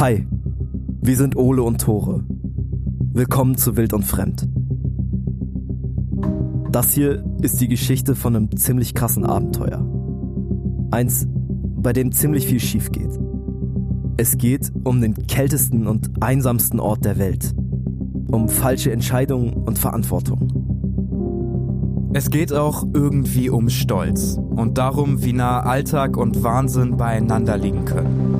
[0.00, 0.24] Hi,
[1.02, 2.22] wir sind Ole und Tore.
[3.14, 4.48] Willkommen zu Wild und Fremd.
[6.70, 9.84] Das hier ist die Geschichte von einem ziemlich krassen Abenteuer.
[10.92, 13.10] Eins, bei dem ziemlich viel schief geht.
[14.16, 17.52] Es geht um den kältesten und einsamsten Ort der Welt.
[18.30, 22.12] Um falsche Entscheidungen und Verantwortung.
[22.12, 27.84] Es geht auch irgendwie um Stolz und darum, wie nah Alltag und Wahnsinn beieinander liegen
[27.84, 28.38] können.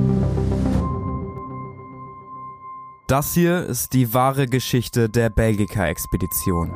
[3.09, 6.69] Das hier ist die wahre Geschichte der Belgica-Expedition.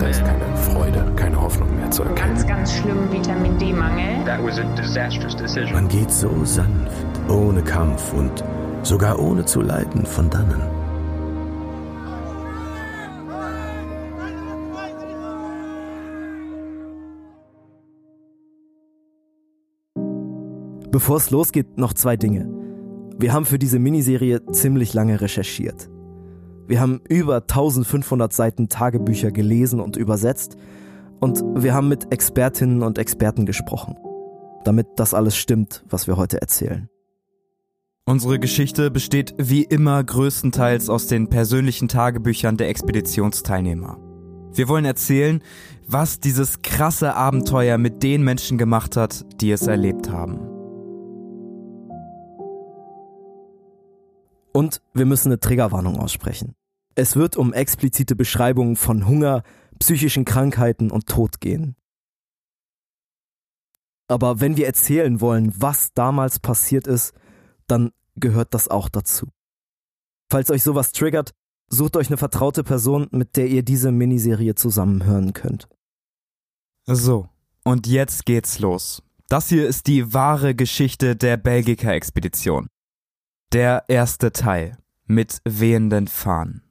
[0.00, 2.34] Da ist keine Freude, keine Hoffnung mehr zu erkennen.
[2.34, 4.24] Ganz, ganz schlimmen Vitamin D-Mangel.
[5.72, 8.42] Man geht so sanft, ohne Kampf und
[8.82, 10.81] sogar ohne zu leiden von dannen.
[20.92, 22.46] Bevor es losgeht, noch zwei Dinge.
[23.18, 25.88] Wir haben für diese Miniserie ziemlich lange recherchiert.
[26.66, 30.56] Wir haben über 1500 Seiten Tagebücher gelesen und übersetzt
[31.18, 33.96] und wir haben mit Expertinnen und Experten gesprochen,
[34.64, 36.90] damit das alles stimmt, was wir heute erzählen.
[38.04, 43.98] Unsere Geschichte besteht wie immer größtenteils aus den persönlichen Tagebüchern der Expeditionsteilnehmer.
[44.52, 45.42] Wir wollen erzählen,
[45.86, 50.51] was dieses krasse Abenteuer mit den Menschen gemacht hat, die es erlebt haben.
[54.52, 56.54] Und wir müssen eine Triggerwarnung aussprechen.
[56.94, 59.42] Es wird um explizite Beschreibungen von Hunger,
[59.78, 61.74] psychischen Krankheiten und Tod gehen.
[64.08, 67.14] Aber wenn wir erzählen wollen, was damals passiert ist,
[67.66, 69.28] dann gehört das auch dazu.
[70.30, 71.32] Falls euch sowas triggert,
[71.68, 75.68] sucht euch eine vertraute Person, mit der ihr diese Miniserie zusammen hören könnt.
[76.84, 77.28] So,
[77.64, 79.02] und jetzt geht's los.
[79.28, 82.66] Das hier ist die wahre Geschichte der Belgica-Expedition.
[83.52, 86.62] Der erste Teil mit wehenden Fahnen.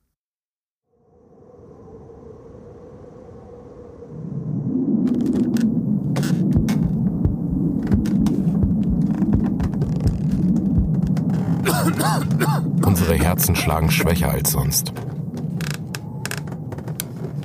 [12.83, 14.91] Unsere Herzen schlagen schwächer als sonst.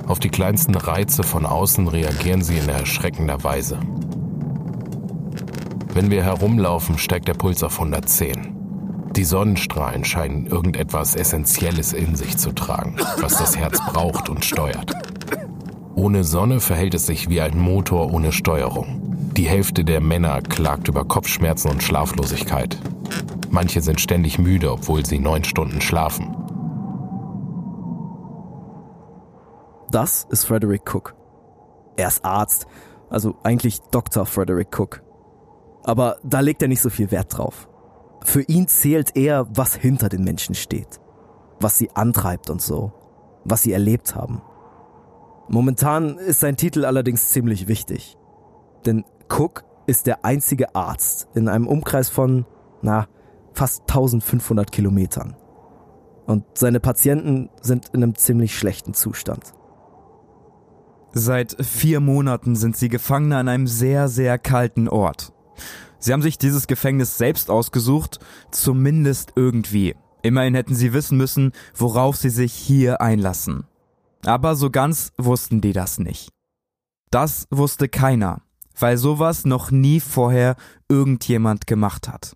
[0.07, 3.79] Auf die kleinsten Reize von außen reagieren sie in erschreckender Weise.
[5.93, 8.66] Wenn wir herumlaufen, steigt der Puls auf 110.
[9.17, 14.93] Die Sonnenstrahlen scheinen irgendetwas Essentielles in sich zu tragen, was das Herz braucht und steuert.
[15.95, 19.01] Ohne Sonne verhält es sich wie ein Motor ohne Steuerung.
[19.35, 22.77] Die Hälfte der Männer klagt über Kopfschmerzen und Schlaflosigkeit.
[23.49, 26.37] Manche sind ständig müde, obwohl sie neun Stunden schlafen.
[29.89, 31.15] Das ist Frederick Cook.
[31.95, 32.67] Er ist Arzt,
[33.09, 34.27] also eigentlich Dr.
[34.27, 35.01] Frederick Cook.
[35.81, 37.67] Aber da legt er nicht so viel Wert drauf.
[38.27, 40.99] Für ihn zählt eher, was hinter den Menschen steht,
[41.61, 42.91] was sie antreibt und so,
[43.45, 44.41] was sie erlebt haben.
[45.47, 48.17] Momentan ist sein Titel allerdings ziemlich wichtig.
[48.85, 52.45] Denn Cook ist der einzige Arzt in einem Umkreis von,
[52.81, 53.07] na,
[53.53, 55.37] fast 1500 Kilometern.
[56.25, 59.53] Und seine Patienten sind in einem ziemlich schlechten Zustand.
[61.13, 65.31] Seit vier Monaten sind sie Gefangene an einem sehr, sehr kalten Ort.
[65.99, 68.19] Sie haben sich dieses Gefängnis selbst ausgesucht,
[68.51, 69.95] zumindest irgendwie.
[70.21, 73.65] Immerhin hätten sie wissen müssen, worauf sie sich hier einlassen.
[74.25, 76.29] Aber so ganz wussten die das nicht.
[77.11, 78.41] Das wusste keiner,
[78.77, 80.55] weil sowas noch nie vorher
[80.89, 82.33] irgendjemand gemacht hat.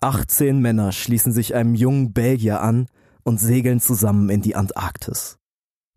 [0.00, 2.86] 18 Männer schließen sich einem jungen Belgier an
[3.24, 5.38] und segeln zusammen in die Antarktis.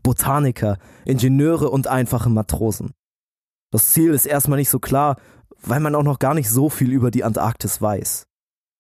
[0.02, 2.94] Botaniker, Ingenieure und einfache Matrosen.
[3.72, 5.18] Das Ziel ist erstmal nicht so klar,
[5.62, 8.26] weil man auch noch gar nicht so viel über die Antarktis weiß.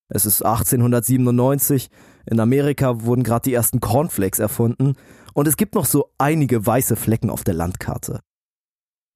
[0.09, 1.89] Es ist 1897,
[2.25, 4.95] in Amerika wurden gerade die ersten Cornflakes erfunden
[5.33, 8.19] und es gibt noch so einige weiße Flecken auf der Landkarte.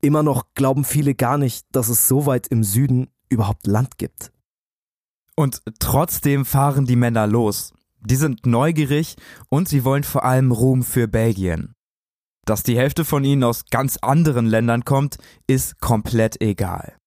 [0.02, 4.32] Immer noch glauben viele gar nicht, dass es so weit im Süden überhaupt Land gibt.
[5.36, 7.74] Und trotzdem fahren die Männer los.
[8.02, 9.16] Die sind neugierig
[9.50, 11.74] und sie wollen vor allem Ruhm für Belgien.
[12.46, 15.18] Dass die Hälfte von ihnen aus ganz anderen Ländern kommt,
[15.48, 16.98] ist komplett egal.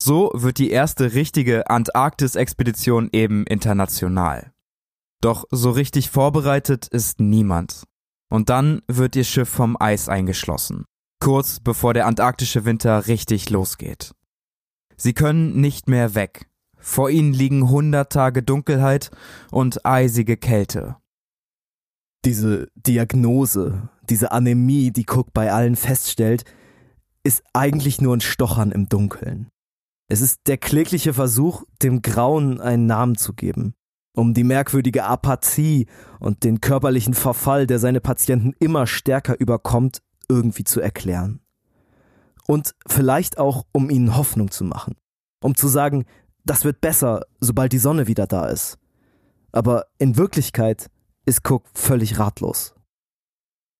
[0.00, 4.52] So wird die erste richtige Antarktis-Expedition eben international.
[5.20, 7.84] Doch so richtig vorbereitet ist niemand.
[8.30, 10.84] Und dann wird ihr Schiff vom Eis eingeschlossen,
[11.18, 14.14] kurz bevor der antarktische Winter richtig losgeht.
[14.96, 16.48] Sie können nicht mehr weg,
[16.78, 19.10] vor ihnen liegen hundert Tage Dunkelheit
[19.50, 20.96] und eisige Kälte.
[22.24, 26.44] Diese Diagnose, diese Anämie, die Cook bei allen feststellt,
[27.24, 29.48] ist eigentlich nur ein Stochern im Dunkeln.
[30.08, 33.74] Es ist der klägliche Versuch, dem Grauen einen Namen zu geben,
[34.14, 35.86] um die merkwürdige Apathie
[36.18, 41.40] und den körperlichen Verfall, der seine Patienten immer stärker überkommt, irgendwie zu erklären.
[42.46, 44.96] Und vielleicht auch, um ihnen Hoffnung zu machen.
[45.42, 46.06] Um zu sagen,
[46.44, 48.78] das wird besser, sobald die Sonne wieder da ist.
[49.52, 50.90] Aber in Wirklichkeit
[51.26, 52.74] ist Cook völlig ratlos.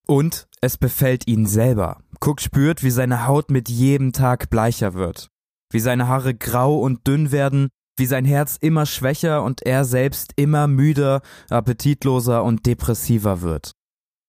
[0.06, 2.02] Und es befällt ihn selber.
[2.20, 5.30] Cook spürt, wie seine Haut mit jedem Tag bleicher wird,
[5.72, 7.68] wie seine Haare grau und dünn werden,
[7.98, 11.20] wie sein Herz immer schwächer und er selbst immer müder,
[11.50, 13.72] appetitloser und depressiver wird.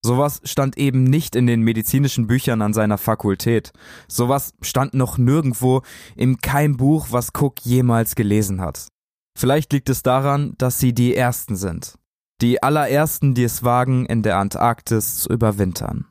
[0.02, 3.72] Sowas stand eben nicht in den medizinischen Büchern an seiner Fakultät.
[4.08, 5.82] Sowas stand noch nirgendwo
[6.16, 8.88] in keinem Buch, was Cook jemals gelesen hat.
[9.38, 11.94] Vielleicht liegt es daran, dass sie die Ersten sind.
[12.40, 16.06] Die allerersten, die es wagen, in der Antarktis zu überwintern.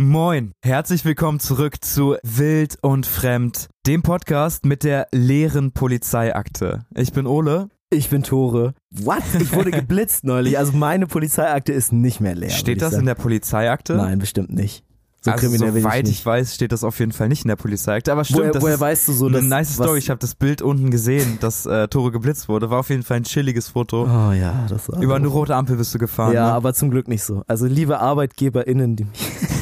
[0.00, 6.86] Moin, herzlich willkommen zurück zu Wild und Fremd, dem Podcast mit der leeren Polizeiakte.
[6.94, 7.68] Ich bin Ole.
[7.90, 8.74] Ich bin Tore.
[8.92, 9.24] What?
[9.40, 10.56] Ich wurde geblitzt neulich.
[10.56, 12.50] Also meine Polizeiakte ist nicht mehr leer.
[12.50, 13.96] Steht das in der Polizeiakte?
[13.96, 14.84] Nein, bestimmt nicht.
[15.36, 18.12] So also soweit ich, ich, weiß, steht das auf jeden Fall nicht in der Polizeiakte.
[18.12, 19.98] Aber stimmt, woher, das woher ist weißt du so, eine nice Story.
[19.98, 22.70] Ich habe das Bild unten gesehen, dass äh, Tore geblitzt wurde.
[22.70, 24.04] War auf jeden Fall ein chilliges Foto.
[24.04, 26.32] Oh ja, das war Über eine rote Ampel bist du gefahren.
[26.32, 26.52] Ja, ne?
[26.52, 27.42] aber zum Glück nicht so.
[27.46, 29.06] Also liebe ArbeitgeberInnen, die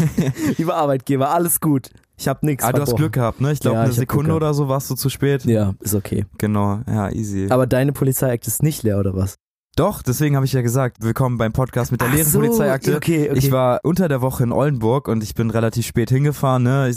[0.56, 1.90] liebe Arbeitgeber, alles gut.
[2.18, 2.64] Ich habe nichts.
[2.64, 3.52] Ah, du hast Glück gehabt, ne?
[3.52, 5.44] Ich glaube, Ja, eine ich Sekunde oder so warst du zu spät.
[5.44, 6.24] Ja, ist okay.
[6.38, 7.48] Genau, ja, easy.
[7.50, 9.36] Aber deine Polizeiakte ist nicht leer, oder was?
[9.76, 12.96] Doch, deswegen habe ich ja gesagt, willkommen beim Podcast mit der Ach leeren so, Polizeiakte.
[12.96, 13.38] okay, okay.
[13.38, 16.88] Ich war unter der Woche in Oldenburg und ich bin relativ spät hingefahren, ne?
[16.88, 16.96] Ich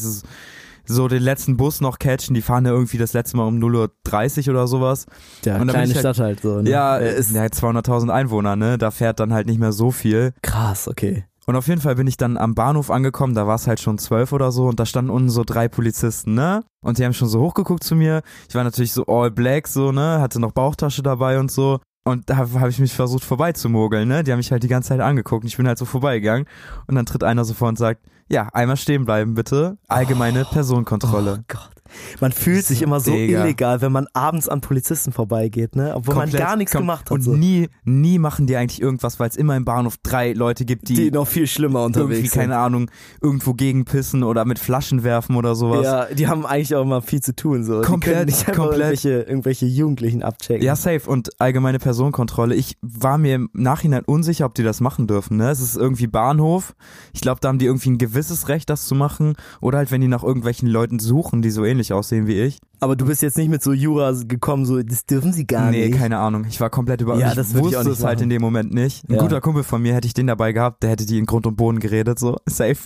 [0.86, 4.48] so den letzten Bus noch catchen, die fahren ja irgendwie das letzte Mal um 0.30
[4.48, 5.08] Uhr oder sowas.
[5.44, 6.62] Ja, Und kleine halt- Stadt halt so.
[6.62, 6.70] Ne?
[6.70, 8.78] Ja, ist ist ja 200.000 Einwohner, ne?
[8.78, 10.34] Da fährt dann halt nicht mehr so viel.
[10.42, 11.26] krass, okay.
[11.46, 13.98] Und auf jeden Fall bin ich dann am Bahnhof angekommen, da war es halt schon
[13.98, 16.64] zwölf oder so und da standen unten so drei Polizisten, ne?
[16.82, 18.22] Und die haben schon so hochgeguckt zu mir.
[18.48, 20.22] Ich war natürlich so all black, so, ne?
[20.22, 21.80] Hatte noch Bauchtasche dabei und so.
[22.10, 24.24] Und da habe hab ich mich versucht vorbeizumoggeln, ne?
[24.24, 26.46] Die haben mich halt die ganze Zeit angeguckt und ich bin halt so vorbeigegangen.
[26.88, 29.78] Und dann tritt einer so vor und sagt, ja, einmal stehen bleiben bitte.
[29.88, 31.38] Allgemeine Personenkontrolle.
[31.40, 31.79] Oh Gott.
[32.20, 33.44] Man fühlt sich immer so Digga.
[33.44, 35.94] illegal, wenn man abends an Polizisten vorbeigeht, ne?
[35.96, 37.12] Obwohl man Komplett gar nichts gemacht hat.
[37.12, 37.36] Und so.
[37.36, 40.96] nie, nie machen die eigentlich irgendwas, weil es immer im Bahnhof drei Leute gibt, die,
[40.96, 42.42] die noch viel schlimmer irgendwie, unterwegs sind.
[42.42, 42.90] keine Ahnung,
[43.22, 45.86] irgendwo gegenpissen oder mit Flaschen werfen oder sowas.
[45.86, 47.64] Ja, die haben eigentlich auch immer viel zu tun.
[47.64, 47.82] So.
[47.82, 48.80] Komplett, die nicht komplett.
[48.80, 50.66] Irgendwelche, irgendwelche Jugendlichen abchecken.
[50.66, 51.10] Ja, safe.
[51.10, 52.56] Und allgemeine Personenkontrolle.
[52.56, 55.38] Ich war mir im Nachhinein unsicher, ob die das machen dürfen.
[55.38, 55.50] Ne?
[55.50, 56.76] Es ist irgendwie Bahnhof.
[57.14, 59.36] Ich glaube, da haben die irgendwie ein gewisses Recht, das zu machen.
[59.62, 62.60] Oder halt, wenn die nach irgendwelchen Leuten suchen, die so ähnlich aussehen wie ich.
[62.80, 65.88] Aber du bist jetzt nicht mit so Jura gekommen, so, das dürfen sie gar nee,
[65.90, 65.98] nicht.
[66.00, 66.46] keine Ahnung.
[66.48, 67.18] Ich war komplett über.
[67.18, 69.08] Ja, ich das würd ich wusste auch nicht es halt in dem Moment nicht.
[69.10, 69.22] Ein Ja.
[69.22, 71.56] guter Kumpel von mir hätte ich den dabei gehabt, der hätte die in Grund und
[71.56, 72.78] Boden geredet, so safe.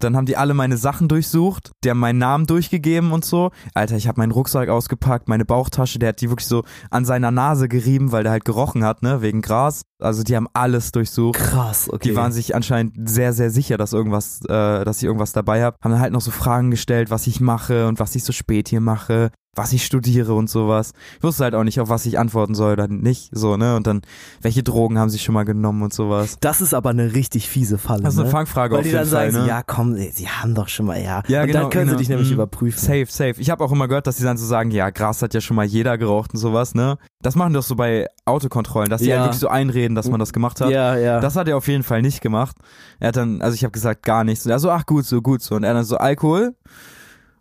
[0.00, 3.50] Dann haben die alle meine Sachen durchsucht, die haben meinen Namen durchgegeben und so.
[3.74, 7.30] Alter, ich habe meinen Rucksack ausgepackt, meine Bauchtasche, der hat die wirklich so an seiner
[7.30, 9.82] Nase gerieben, weil der halt gerochen hat, ne, wegen Gras.
[10.00, 11.38] Also die haben alles durchsucht.
[11.38, 12.08] Krass, okay.
[12.10, 15.76] Die waren sich anscheinend sehr, sehr sicher, dass irgendwas, äh, dass ich irgendwas dabei habe.
[15.80, 18.68] Haben dann halt noch so Fragen gestellt, was ich mache und was ich so spät
[18.68, 19.11] hier mache,
[19.54, 20.94] was ich studiere und sowas.
[21.18, 23.76] Ich wusste halt auch nicht, auf was ich antworten soll oder nicht, so, ne?
[23.76, 24.00] Und dann,
[24.40, 26.38] welche Drogen haben sie schon mal genommen und sowas.
[26.40, 28.02] das ist aber eine richtig fiese Falle.
[28.02, 28.32] Das ist eine ne?
[28.32, 29.48] Fangfrage Weil auf die jeden dann Fall, sagen, ne?
[29.50, 31.22] ja komm, sie haben doch schon mal, ja.
[31.28, 31.98] Ja, Und genau, dann können genau.
[31.98, 32.34] sie dich nämlich Mhm.
[32.34, 32.78] überprüfen.
[32.80, 33.34] Safe, safe.
[33.42, 35.56] Ich habe auch immer gehört, dass sie dann so sagen, ja, Gras hat ja schon
[35.56, 36.96] mal jeder geraucht und sowas, ne?
[37.20, 39.16] Das machen die doch so bei Autokontrollen, dass die Ja.
[39.16, 40.70] halt wirklich so einreden, dass man das gemacht hat.
[40.70, 41.20] Ja, ja.
[41.20, 42.56] Das hat er auf jeden Fall nicht gemacht.
[43.00, 44.46] Er hat dann, also ich habe gesagt, gar nichts.
[44.46, 45.56] Und er so, ach gut so, gut so.
[45.56, 46.54] Und er dann so, Alkohol?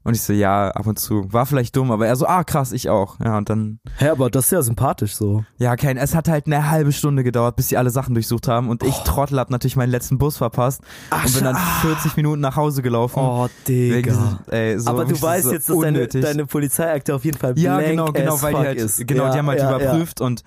[0.03, 1.31] Und ich so, ja, ab und zu.
[1.31, 3.19] War vielleicht dumm, aber er so, ah krass, ich auch.
[3.19, 5.43] Ja, und dann, Hä, aber das ist ja sympathisch so.
[5.57, 8.69] ja, kein, es hat halt eine halbe Stunde gedauert, bis sie alle Sachen durchsucht haben.
[8.69, 10.81] Und ich Trottel hab natürlich meinen letzten Bus verpasst
[11.11, 13.19] Ach, und bin dann scha- 40 Minuten nach Hause gelaufen.
[13.19, 14.39] Oh, Digga.
[14.49, 16.21] ey, so aber du weißt so jetzt, dass deine, unnötig.
[16.23, 19.07] deine Polizeiakte auf jeden Fall Ja, blank genau, genau, as weil die halt, ist.
[19.07, 20.43] genau, ja, die haben halt ja, überprüft und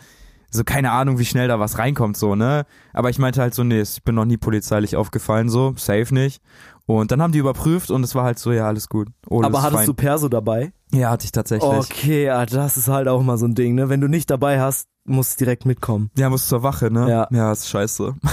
[0.55, 2.65] so keine Ahnung, wie schnell da was reinkommt, so, ne?
[2.93, 6.43] Aber ich meinte halt so, nee, ich bin noch nie polizeilich aufgefallen, so, safe nicht.
[6.87, 9.09] Und dann haben die überprüft und es war halt so, ja, alles gut.
[9.29, 9.43] Oh.
[9.43, 9.87] Aber hattest fein.
[9.87, 10.73] du Perso dabei?
[10.95, 11.71] Ja, hatte ich tatsächlich.
[11.71, 13.89] Okay, ja, das ist halt auch mal so ein Ding, ne?
[13.89, 16.11] Wenn du nicht dabei hast, muss direkt mitkommen.
[16.17, 17.09] Ja, muss zur Wache, ne?
[17.09, 17.29] Ja.
[17.31, 18.15] Ja, ist scheiße.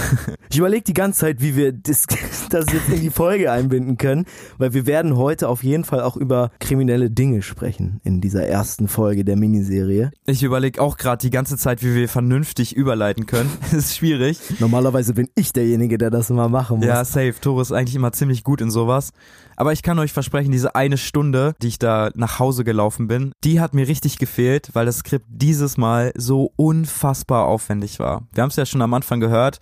[0.52, 2.04] Ich überlege die ganze Zeit, wie wir das,
[2.50, 4.26] das jetzt in die Folge einbinden können,
[4.58, 8.86] weil wir werden heute auf jeden Fall auch über kriminelle Dinge sprechen in dieser ersten
[8.86, 10.10] Folge der Miniserie.
[10.26, 13.50] Ich überlege auch gerade die ganze Zeit, wie wir vernünftig überleiten können.
[13.72, 14.40] ist schwierig.
[14.58, 16.86] Normalerweise bin ich derjenige, der das immer machen muss.
[16.86, 17.34] Ja, safe.
[17.40, 19.12] Tore ist eigentlich immer ziemlich gut in sowas.
[19.56, 23.32] Aber ich kann euch versprechen, diese eine Stunde, die ich da nach Hause gelaufen bin,
[23.44, 28.26] die hat mir richtig gefehlt, weil das Skript dieses Mal so unfassbar aufwendig war.
[28.32, 29.58] Wir haben es ja schon am Anfang gehört.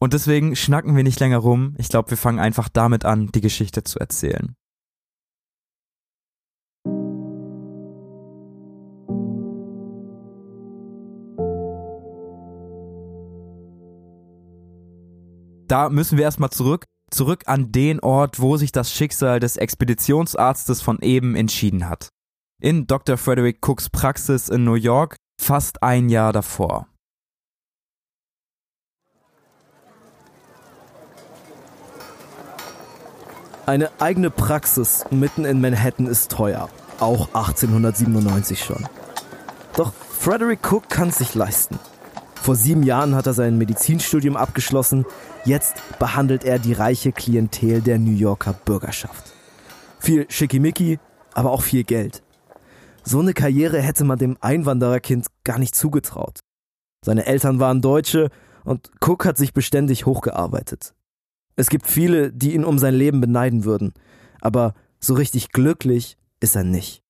[0.00, 1.74] Und deswegen schnacken wir nicht länger rum.
[1.78, 4.54] Ich glaube, wir fangen einfach damit an, die Geschichte zu erzählen.
[15.66, 20.82] Da müssen wir erstmal zurück, zurück an den Ort, wo sich das Schicksal des Expeditionsarztes
[20.82, 22.08] von eben entschieden hat.
[22.60, 23.16] In Dr.
[23.16, 26.88] Frederick Cooks Praxis in New York, fast ein Jahr davor.
[33.66, 36.70] Eine eigene Praxis mitten in Manhattan ist teuer.
[37.00, 38.88] Auch 1897 schon.
[39.76, 41.78] Doch Frederick Cook kann es sich leisten.
[42.48, 45.04] Vor sieben Jahren hat er sein Medizinstudium abgeschlossen.
[45.44, 49.34] Jetzt behandelt er die reiche Klientel der New Yorker Bürgerschaft.
[49.98, 50.98] Viel Schickimicki,
[51.34, 52.22] aber auch viel Geld.
[53.04, 56.40] So eine Karriere hätte man dem Einwandererkind gar nicht zugetraut.
[57.04, 58.30] Seine Eltern waren Deutsche
[58.64, 60.94] und Cook hat sich beständig hochgearbeitet.
[61.54, 63.92] Es gibt viele, die ihn um sein Leben beneiden würden,
[64.40, 67.02] aber so richtig glücklich ist er nicht.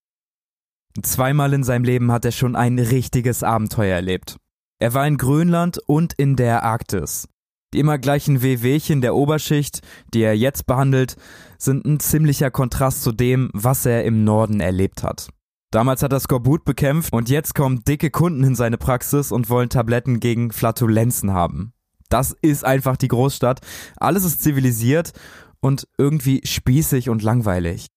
[1.01, 4.37] Zweimal in seinem Leben hat er schon ein richtiges Abenteuer erlebt.
[4.81, 7.29] Er war in Grönland und in der Arktis.
[7.75, 9.81] Die immer gleichen Wehwehchen der Oberschicht,
[10.15, 11.17] die er jetzt behandelt,
[11.59, 15.29] sind ein ziemlicher Kontrast zu dem, was er im Norden erlebt hat.
[15.71, 19.69] Damals hat er Skorbut bekämpft und jetzt kommen dicke Kunden in seine Praxis und wollen
[19.69, 21.75] Tabletten gegen Flatulenzen haben.
[22.09, 23.61] Das ist einfach die Großstadt.
[23.97, 25.13] Alles ist zivilisiert
[25.61, 27.89] und irgendwie spießig und langweilig.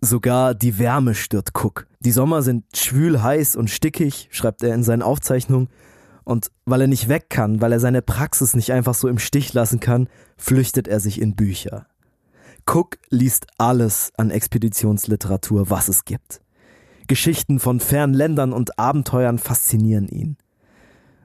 [0.00, 1.88] Sogar die Wärme stört Cook.
[1.98, 5.68] Die Sommer sind schwül, heiß und stickig, schreibt er in seinen Aufzeichnungen.
[6.24, 9.52] Und weil er nicht weg kann, weil er seine Praxis nicht einfach so im Stich
[9.52, 11.86] lassen kann, flüchtet er sich in Bücher.
[12.66, 16.40] Cook liest alles an Expeditionsliteratur, was es gibt.
[17.06, 20.38] Geschichten von fernen Ländern und Abenteuern faszinieren ihn.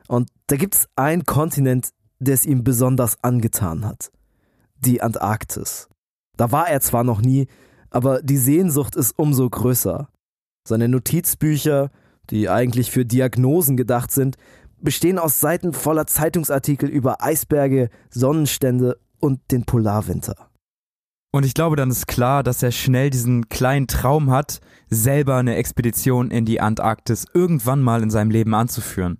[0.07, 1.89] Und da gibt's einen Kontinent,
[2.19, 4.11] der es ihm besonders angetan hat.
[4.79, 5.87] Die Antarktis.
[6.35, 7.47] Da war er zwar noch nie,
[7.89, 10.09] aber die Sehnsucht ist umso größer.
[10.67, 11.91] Seine Notizbücher,
[12.29, 14.37] die eigentlich für Diagnosen gedacht sind,
[14.81, 20.49] bestehen aus Seiten voller Zeitungsartikel über Eisberge, Sonnenstände und den Polarwinter.
[21.31, 25.55] Und ich glaube, dann ist klar, dass er schnell diesen kleinen Traum hat, selber eine
[25.55, 29.19] Expedition in die Antarktis irgendwann mal in seinem Leben anzuführen.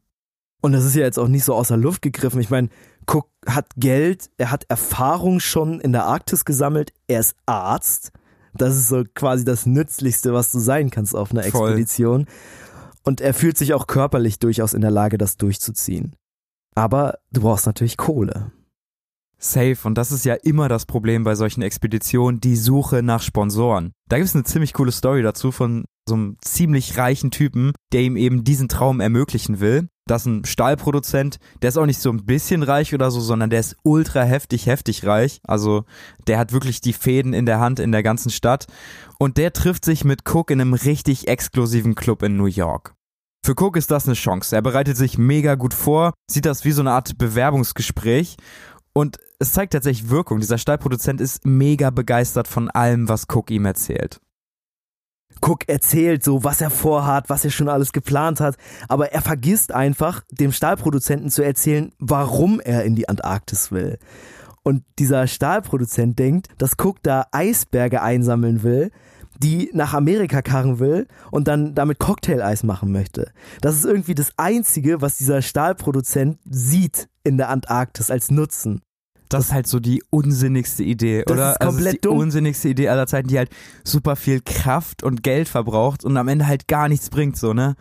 [0.61, 2.41] Und das ist ja jetzt auch nicht so außer Luft gegriffen.
[2.41, 2.69] Ich meine,
[3.07, 8.11] Cook hat Geld, er hat Erfahrung schon in der Arktis gesammelt, er ist Arzt.
[8.55, 11.75] Das ist so quasi das Nützlichste, was du sein kannst auf einer Voll.
[13.09, 16.15] Und er fühlt sich auch körperlich durchaus in der Lage, das durchzuziehen.
[16.75, 18.51] Aber du brauchst natürlich Kohle.
[19.39, 19.77] Safe.
[19.83, 23.93] Und das ist ja immer das Problem bei solchen Expeditionen, die Suche nach Sponsoren.
[24.09, 28.01] Da gibt es eine ziemlich coole Story dazu von so einem ziemlich reichen Typen, der
[28.01, 29.87] ihm eben diesen Traum ermöglichen will.
[30.05, 33.49] Das ist ein Stahlproduzent, der ist auch nicht so ein bisschen reich oder so, sondern
[33.49, 35.39] der ist ultra heftig, heftig reich.
[35.47, 35.85] Also
[36.27, 38.67] der hat wirklich die Fäden in der Hand in der ganzen Stadt.
[39.17, 42.93] Und der trifft sich mit Cook in einem richtig exklusiven Club in New York.
[43.49, 44.55] Für Cook ist das eine Chance.
[44.55, 48.37] Er bereitet sich mega gut vor, sieht das wie so eine Art Bewerbungsgespräch
[48.93, 50.39] und es zeigt tatsächlich Wirkung.
[50.39, 54.21] Dieser Stahlproduzent ist mega begeistert von allem, was Cook ihm erzählt.
[55.41, 58.55] Cook erzählt so, was er vorhat, was er schon alles geplant hat,
[58.87, 63.97] aber er vergisst einfach, dem Stahlproduzenten zu erzählen, warum er in die Antarktis will.
[64.61, 68.91] Und dieser Stahlproduzent denkt, dass Cook da Eisberge einsammeln will,
[69.39, 73.31] die nach Amerika karren will und dann damit Cocktail-Eis machen möchte.
[73.61, 78.81] Das ist irgendwie das Einzige, was dieser Stahlproduzent sieht in der Antarktis als Nutzen.
[79.29, 81.51] Das ist halt so die unsinnigste Idee, Das oder?
[81.53, 82.17] ist komplett also das ist die dumm.
[82.17, 83.49] unsinnigste Idee aller Zeiten, die halt
[83.83, 87.75] super viel Kraft und Geld verbraucht und am Ende halt gar nichts bringt, so, ne?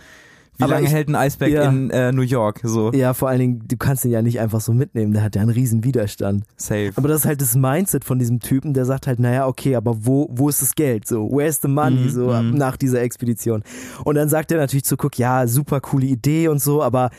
[0.59, 1.69] Wie Aber lange ich- hält ein Eisberg ja.
[1.69, 2.91] in äh, New York, so?
[2.93, 5.43] Ja, vor allen Dingen, du kannst ihn ja nicht einfach so mitnehmen, der hat ja
[5.43, 6.45] einen riesen Widerstand.
[6.57, 6.91] Safe.
[6.97, 10.05] Aber das ist halt das Mindset von diesem Typen, der sagt halt, naja, okay, aber
[10.05, 11.07] wo, wo ist das Geld?
[11.07, 12.05] So, where's the money?
[12.07, 12.50] Mhm, so, mhm.
[12.57, 13.62] nach dieser Expedition.
[14.05, 17.11] Und dann sagt er natürlich zu Cook, ja, super coole Idee und so, aber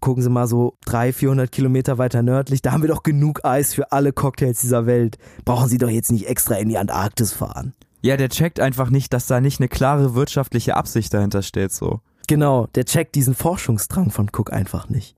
[0.00, 3.72] gucken Sie mal so 300, 400 Kilometer weiter nördlich, da haben wir doch genug Eis
[3.72, 5.16] für alle Cocktails dieser Welt.
[5.46, 7.72] Brauchen Sie doch jetzt nicht extra in die Antarktis fahren.
[8.02, 12.00] Ja, der checkt einfach nicht, dass da nicht eine klare wirtschaftliche Absicht dahinter steht, so.
[12.28, 15.16] Genau, der checkt diesen Forschungsdrang von Cook einfach nicht.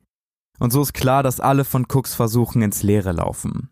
[0.58, 3.70] Und so ist klar, dass alle von Cooks Versuchen ins Leere laufen.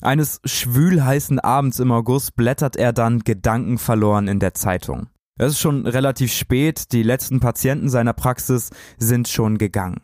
[0.00, 5.08] Eines schwülheißen Abends im August blättert er dann gedankenverloren in der Zeitung.
[5.38, 10.00] Es ist schon relativ spät, die letzten Patienten seiner Praxis sind schon gegangen.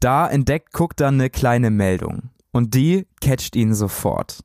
[0.00, 2.30] Da entdeckt Cook dann eine kleine Meldung.
[2.52, 4.40] Und die catcht ihn sofort.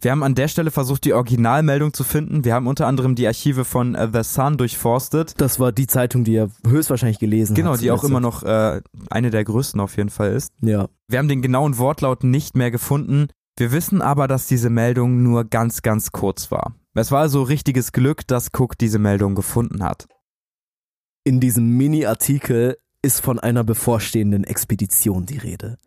[0.00, 2.44] Wir haben an der Stelle versucht, die Originalmeldung zu finden.
[2.44, 5.40] Wir haben unter anderem die Archive von äh, The Sun durchforstet.
[5.40, 7.80] Das war die Zeitung, die er höchstwahrscheinlich gelesen Genau, hat.
[7.80, 10.52] die auch immer noch äh, eine der größten auf jeden Fall ist.
[10.60, 10.88] Ja.
[11.08, 13.28] Wir haben den genauen Wortlaut nicht mehr gefunden.
[13.58, 16.74] Wir wissen aber, dass diese Meldung nur ganz, ganz kurz war.
[16.94, 20.06] Es war also richtiges Glück, dass Cook diese Meldung gefunden hat.
[21.24, 25.78] In diesem Mini-Artikel ist von einer bevorstehenden Expedition die Rede.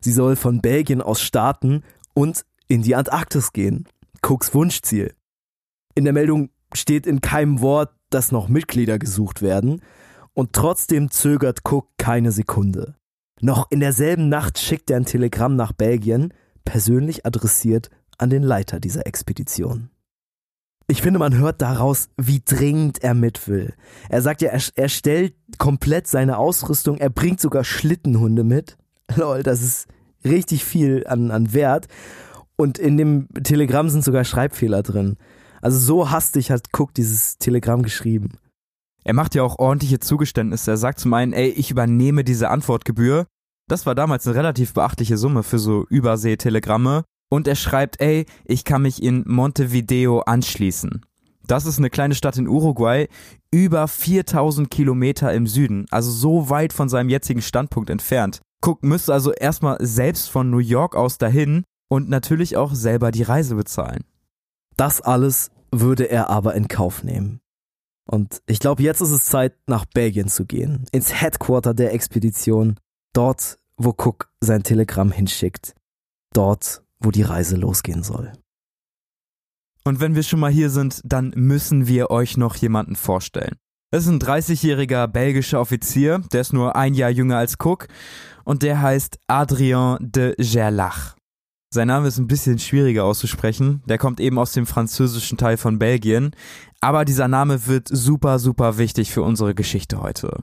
[0.00, 3.86] Sie soll von Belgien aus starten und in die Antarktis gehen.
[4.22, 5.14] Cooks Wunschziel.
[5.94, 9.82] In der Meldung steht in keinem Wort, dass noch Mitglieder gesucht werden,
[10.32, 12.94] und trotzdem zögert Cook keine Sekunde.
[13.42, 16.32] Noch in derselben Nacht schickt er ein Telegramm nach Belgien,
[16.64, 19.90] persönlich adressiert an den Leiter dieser Expedition.
[20.86, 23.74] Ich finde, man hört daraus, wie dringend er mit will.
[24.08, 28.78] Er sagt ja, er, er stellt komplett seine Ausrüstung, er bringt sogar Schlittenhunde mit.
[29.16, 29.88] Lol, das ist
[30.24, 31.88] richtig viel an, an Wert.
[32.56, 35.16] Und in dem Telegramm sind sogar Schreibfehler drin.
[35.60, 38.38] Also so hastig hat Cook dieses Telegramm geschrieben.
[39.04, 40.72] Er macht ja auch ordentliche Zugeständnisse.
[40.72, 43.26] Er sagt zum einen, ey, ich übernehme diese Antwortgebühr.
[43.68, 47.04] Das war damals eine relativ beachtliche Summe für so Überseetelegramme.
[47.30, 51.02] Und er schreibt, ey, ich kann mich in Montevideo anschließen.
[51.46, 53.08] Das ist eine kleine Stadt in Uruguay,
[53.50, 58.40] über 4000 Kilometer im Süden, also so weit von seinem jetzigen Standpunkt entfernt.
[58.64, 63.22] Cook müsste also erstmal selbst von New York aus dahin und natürlich auch selber die
[63.22, 64.04] Reise bezahlen.
[64.78, 67.42] Das alles würde er aber in Kauf nehmen.
[68.08, 72.80] Und ich glaube, jetzt ist es Zeit, nach Belgien zu gehen, ins Headquarter der Expedition,
[73.12, 75.74] dort, wo Cook sein Telegramm hinschickt,
[76.32, 78.32] dort, wo die Reise losgehen soll.
[79.84, 83.56] Und wenn wir schon mal hier sind, dann müssen wir euch noch jemanden vorstellen.
[83.90, 87.88] Das ist ein 30-jähriger belgischer Offizier, der ist nur ein Jahr jünger als Cook
[88.44, 91.16] und der heißt Adrien de Gerlach.
[91.74, 95.78] Sein Name ist ein bisschen schwieriger auszusprechen, der kommt eben aus dem französischen Teil von
[95.78, 96.36] Belgien,
[96.82, 100.42] aber dieser Name wird super, super wichtig für unsere Geschichte heute.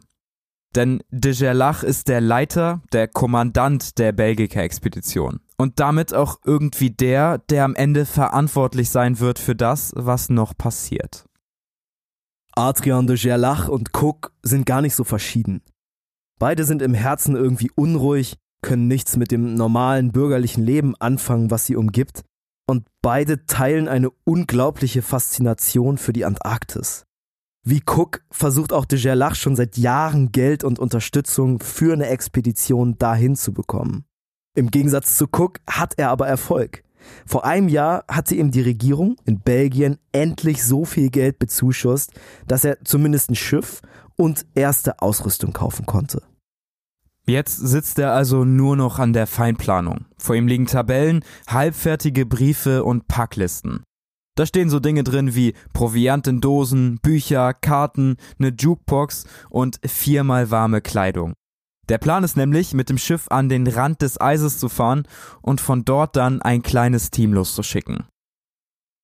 [0.73, 5.39] Denn de Gerlach ist der Leiter, der Kommandant der Belgica-Expedition.
[5.55, 10.57] Und damit auch irgendwie der, der am Ende verantwortlich sein wird für das, was noch
[10.57, 11.25] passiert.
[12.53, 15.61] Adrian de Gerlach und Cook sind gar nicht so verschieden.
[16.39, 21.65] Beide sind im Herzen irgendwie unruhig, können nichts mit dem normalen bürgerlichen Leben anfangen, was
[21.65, 22.23] sie umgibt,
[22.67, 27.03] und beide teilen eine unglaubliche Faszination für die Antarktis.
[27.65, 32.97] Wie Cook versucht auch de Gerlach schon seit Jahren Geld und Unterstützung für eine Expedition
[32.97, 34.05] dahin zu bekommen.
[34.55, 36.83] Im Gegensatz zu Cook hat er aber Erfolg.
[37.25, 42.11] Vor einem Jahr hatte ihm die Regierung in Belgien endlich so viel Geld bezuschusst,
[42.47, 43.81] dass er zumindest ein Schiff
[44.15, 46.21] und erste Ausrüstung kaufen konnte.
[47.29, 50.05] Jetzt sitzt er also nur noch an der Feinplanung.
[50.17, 53.83] Vor ihm liegen Tabellen, halbfertige Briefe und Packlisten.
[54.35, 60.49] Da stehen so Dinge drin wie Proviant in Dosen, Bücher, Karten, eine Jukebox und viermal
[60.49, 61.33] warme Kleidung.
[61.87, 65.07] Der Plan ist nämlich, mit dem Schiff an den Rand des Eises zu fahren
[65.43, 68.05] und von dort dann ein kleines Team loszuschicken.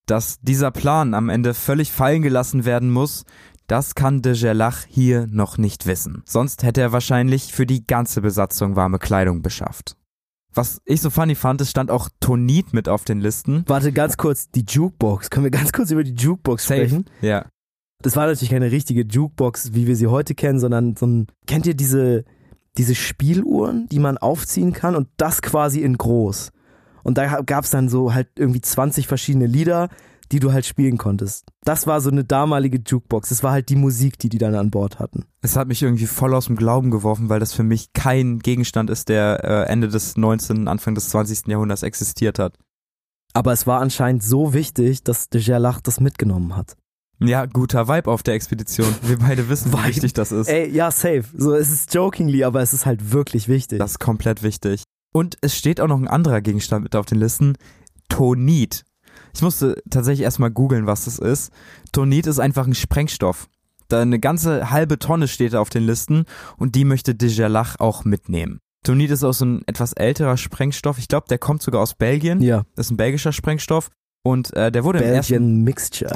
[0.07, 3.25] Dass dieser Plan am Ende völlig fallen gelassen werden muss,
[3.67, 6.23] das kann de Gerlach hier noch nicht wissen.
[6.25, 9.97] Sonst hätte er wahrscheinlich für die ganze Besatzung warme Kleidung beschafft.
[10.53, 13.65] Was ich so funny fand, es stand auch Tonit mit auf den Listen.
[13.67, 15.29] Warte ganz kurz, die Jukebox.
[15.29, 17.05] Können wir ganz kurz über die Jukebox sprechen?
[17.21, 17.45] Ja.
[18.01, 21.65] Das war natürlich keine richtige Jukebox, wie wir sie heute kennen, sondern so ein, kennt
[21.65, 22.23] ihr diese,
[22.77, 26.51] diese Spieluhren, die man aufziehen kann und das quasi in groß.
[27.03, 29.89] Und da gab's dann so halt irgendwie 20 verschiedene Lieder,
[30.31, 31.45] die du halt spielen konntest.
[31.63, 33.29] Das war so eine damalige Jukebox.
[33.29, 35.25] Das war halt die Musik, die die dann an Bord hatten.
[35.41, 38.89] Es hat mich irgendwie voll aus dem Glauben geworfen, weil das für mich kein Gegenstand
[38.89, 41.47] ist, der äh, Ende des 19., Anfang des 20.
[41.47, 42.57] Jahrhunderts existiert hat.
[43.33, 46.77] Aber es war anscheinend so wichtig, dass de Gerlach das mitgenommen hat.
[47.19, 48.93] Ja, guter Vibe auf der Expedition.
[49.01, 50.47] Wir beide wissen, wie wichtig das ist.
[50.47, 51.25] Ey, ja, safe.
[51.35, 53.79] So, es ist jokingly, aber es ist halt wirklich wichtig.
[53.79, 54.83] Das ist komplett wichtig.
[55.13, 57.57] Und es steht auch noch ein anderer Gegenstand mit auf den Listen.
[58.09, 58.83] Tonit.
[59.35, 61.51] Ich musste tatsächlich erstmal googeln, was das ist.
[61.91, 63.47] Tonit ist einfach ein Sprengstoff.
[63.89, 66.25] Da eine ganze halbe Tonne steht da auf den Listen
[66.57, 68.59] und die möchte de Gerlach auch mitnehmen.
[68.83, 70.97] Tonit ist auch so ein etwas älterer Sprengstoff.
[70.99, 72.41] Ich glaube, der kommt sogar aus Belgien.
[72.41, 72.63] ja.
[72.75, 73.89] Das ist ein belgischer Sprengstoff.
[74.23, 76.11] Und äh, der wurde im Belgian ersten, Mixture.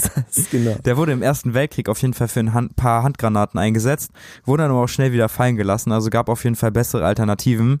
[0.50, 0.74] genau.
[0.84, 4.10] der wurde im Ersten Weltkrieg auf jeden Fall für ein Hand, paar Handgranaten eingesetzt,
[4.44, 7.80] wurde dann aber auch schnell wieder fallen gelassen, also gab auf jeden Fall bessere Alternativen.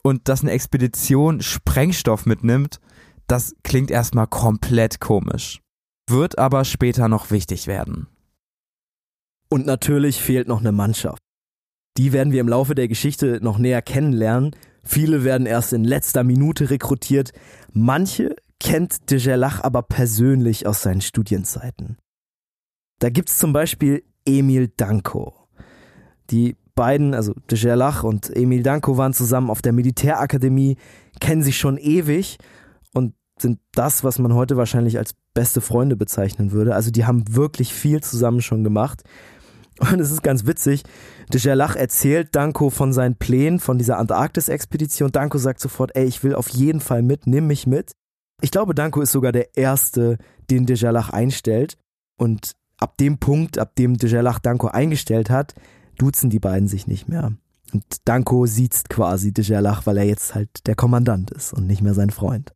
[0.00, 2.80] Und dass eine Expedition Sprengstoff mitnimmt,
[3.26, 5.60] das klingt erstmal komplett komisch.
[6.08, 8.06] Wird aber später noch wichtig werden.
[9.48, 11.18] Und natürlich fehlt noch eine Mannschaft.
[11.96, 14.54] Die werden wir im Laufe der Geschichte noch näher kennenlernen.
[14.82, 17.32] Viele werden erst in letzter Minute rekrutiert.
[17.72, 21.96] Manche kennt de Gerlach aber persönlich aus seinen Studienzeiten.
[23.00, 25.34] Da gibt's zum Beispiel Emil Danko.
[26.30, 30.76] Die beiden, also de Gerlach und Emil Danko, waren zusammen auf der Militärakademie,
[31.20, 32.38] kennen sich schon ewig
[32.96, 36.74] und sind das, was man heute wahrscheinlich als beste Freunde bezeichnen würde.
[36.74, 39.02] Also die haben wirklich viel zusammen schon gemacht.
[39.78, 40.84] Und es ist ganz witzig,
[41.30, 45.12] de Gerlach erzählt Danko von seinen Plänen, von dieser Antarktis-Expedition.
[45.12, 47.92] Danko sagt sofort, ey, ich will auf jeden Fall mit, nimm mich mit.
[48.40, 50.16] Ich glaube, Danko ist sogar der Erste,
[50.50, 51.76] den de Gerlach einstellt.
[52.18, 55.54] Und ab dem Punkt, ab dem de Gerlach Danko eingestellt hat,
[55.98, 57.32] duzen die beiden sich nicht mehr.
[57.74, 61.82] Und Danko sieht quasi de Gerlach, weil er jetzt halt der Kommandant ist und nicht
[61.82, 62.55] mehr sein Freund.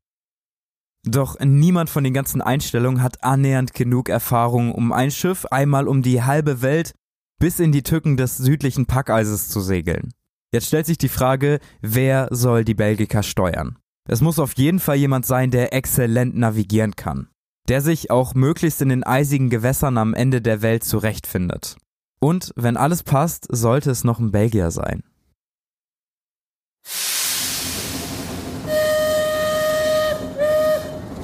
[1.07, 6.03] Doch niemand von den ganzen Einstellungen hat annähernd genug Erfahrung, um ein Schiff einmal um
[6.03, 6.95] die halbe Welt
[7.39, 10.13] bis in die Tücken des südlichen Packeises zu segeln.
[10.53, 13.79] Jetzt stellt sich die Frage, wer soll die Belgica steuern?
[14.09, 17.29] Es muss auf jeden Fall jemand sein, der exzellent navigieren kann,
[17.69, 21.77] der sich auch möglichst in den eisigen Gewässern am Ende der Welt zurechtfindet.
[22.21, 25.05] Und wenn alles passt, sollte es noch ein Belgier sein.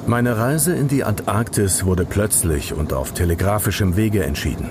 [0.07, 4.71] Meine Reise in die Antarktis wurde plötzlich und auf telegrafischem Wege entschieden.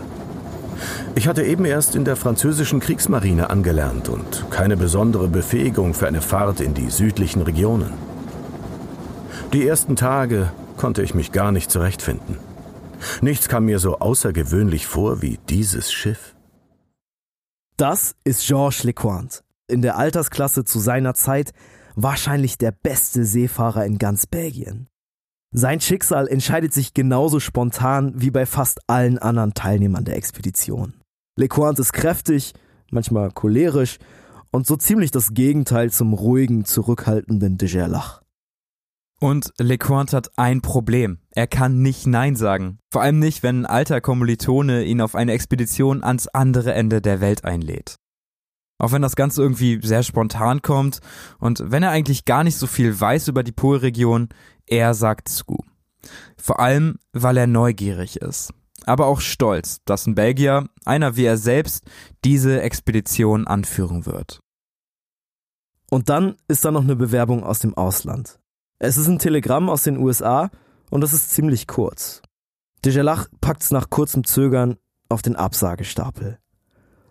[1.15, 6.21] Ich hatte eben erst in der französischen Kriegsmarine angelernt und keine besondere Befähigung für eine
[6.21, 7.91] Fahrt in die südlichen Regionen.
[9.52, 12.38] Die ersten Tage konnte ich mich gar nicht zurechtfinden.
[13.19, 16.34] Nichts kam mir so außergewöhnlich vor wie dieses Schiff.
[17.76, 19.39] Das ist Georges Lecointe.
[19.67, 21.52] In der Altersklasse zu seiner Zeit
[21.95, 24.88] wahrscheinlich der beste Seefahrer in ganz Belgien.
[25.58, 30.96] Sein Schicksal entscheidet sich genauso spontan wie bei fast allen anderen Teilnehmern der Expedition.
[31.39, 32.54] Lecointe ist kräftig,
[32.91, 33.98] manchmal cholerisch
[34.52, 38.22] und so ziemlich das Gegenteil zum ruhigen, zurückhaltenden de Gerlach.
[39.22, 41.20] Und Lecointe hat ein Problem.
[41.32, 42.80] Er kann nicht Nein sagen.
[42.91, 47.22] Vor allem nicht, wenn ein alter Kommilitone ihn auf eine Expedition ans andere Ende der
[47.22, 47.96] Welt einlädt.
[48.77, 50.99] Auch wenn das Ganze irgendwie sehr spontan kommt
[51.39, 54.29] und wenn er eigentlich gar nicht so viel weiß über die Polregion,
[54.65, 55.63] er sagt zu.
[56.38, 58.53] Vor allem, weil er neugierig ist.
[58.85, 61.85] Aber auch stolz, dass ein Belgier, einer wie er selbst,
[62.23, 64.39] diese Expedition anführen wird.
[65.89, 68.39] Und dann ist da noch eine Bewerbung aus dem Ausland.
[68.79, 70.49] Es ist ein Telegramm aus den USA
[70.89, 72.21] und das ist ziemlich kurz.
[72.83, 74.75] Dejelach packt's nach kurzem Zögern
[75.09, 76.39] auf den Absagestapel.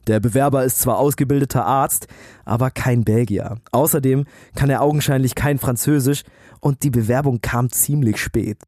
[0.07, 2.07] Der Bewerber ist zwar ausgebildeter Arzt,
[2.45, 3.57] aber kein Belgier.
[3.73, 6.25] Außerdem kann er augenscheinlich kein Französisch
[6.61, 8.63] und die Bewerbung kam ziemlich spät.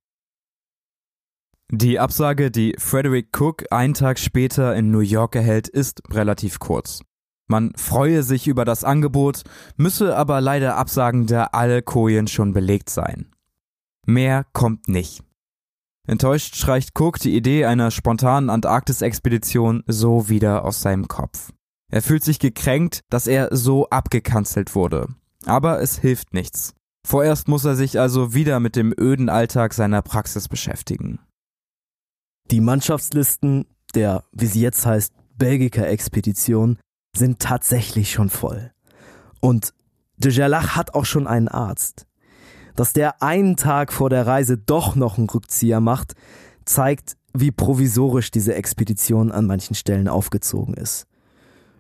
[1.71, 7.01] Die Absage, die Frederick Cook einen Tag später in New York erhält, ist relativ kurz.
[7.49, 9.43] Man freue sich über das Angebot,
[9.77, 13.33] müsse aber leider absagen, da alle Kojen schon belegt seien.
[14.05, 15.26] Mehr kommt nicht.
[16.07, 21.53] Enttäuscht streicht Cook die Idee einer spontanen Antarktis-Expedition so wieder aus seinem Kopf.
[21.91, 25.09] Er fühlt sich gekränkt, dass er so abgekanzelt wurde.
[25.45, 26.75] Aber es hilft nichts.
[27.07, 31.21] Vorerst muss er sich also wieder mit dem öden Alltag seiner Praxis beschäftigen.
[32.51, 33.67] Die Mannschaftslisten
[33.97, 36.79] der, wie sie jetzt heißt, Belgica-Expedition
[37.17, 38.73] sind tatsächlich schon voll.
[39.41, 39.73] Und
[40.17, 42.07] de Gerlach hat auch schon einen Arzt.
[42.77, 46.15] Dass der einen Tag vor der Reise doch noch einen Rückzieher macht,
[46.65, 51.07] zeigt, wie provisorisch diese Expedition an manchen Stellen aufgezogen ist.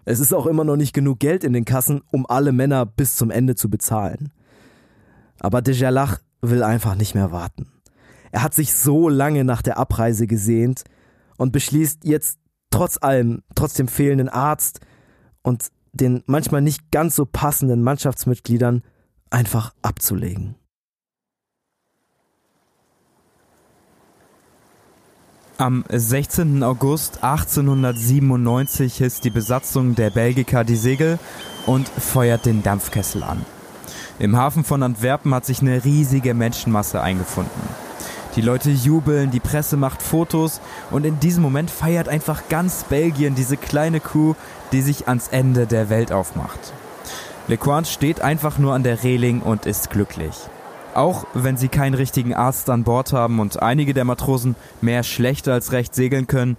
[0.04, 3.16] Es ist auch immer noch nicht genug Geld in den Kassen, um alle Männer bis
[3.16, 4.32] zum Ende zu bezahlen.
[5.40, 7.68] Aber de Gerlach will einfach nicht mehr warten.
[8.30, 10.84] Er hat sich so lange nach der Abreise gesehnt
[11.36, 12.38] und beschließt jetzt
[12.70, 14.80] trotz allem, trotz dem fehlenden Arzt
[15.42, 18.82] und den manchmal nicht ganz so passenden Mannschaftsmitgliedern
[19.30, 20.56] einfach abzulegen.
[25.58, 26.62] Am 16.
[26.62, 31.18] August 1897 hisst die Besatzung der Belgica die Segel
[31.64, 33.42] und feuert den Dampfkessel an.
[34.18, 37.62] Im Hafen von Antwerpen hat sich eine riesige Menschenmasse eingefunden.
[38.34, 43.34] Die Leute jubeln, die Presse macht Fotos und in diesem Moment feiert einfach ganz Belgien
[43.34, 44.34] diese kleine Crew,
[44.72, 46.74] die sich ans Ende der Welt aufmacht.
[47.48, 50.34] Lecointe steht einfach nur an der Reling und ist glücklich.
[50.96, 55.46] Auch wenn sie keinen richtigen Arzt an Bord haben und einige der Matrosen mehr schlecht
[55.46, 56.56] als recht segeln können,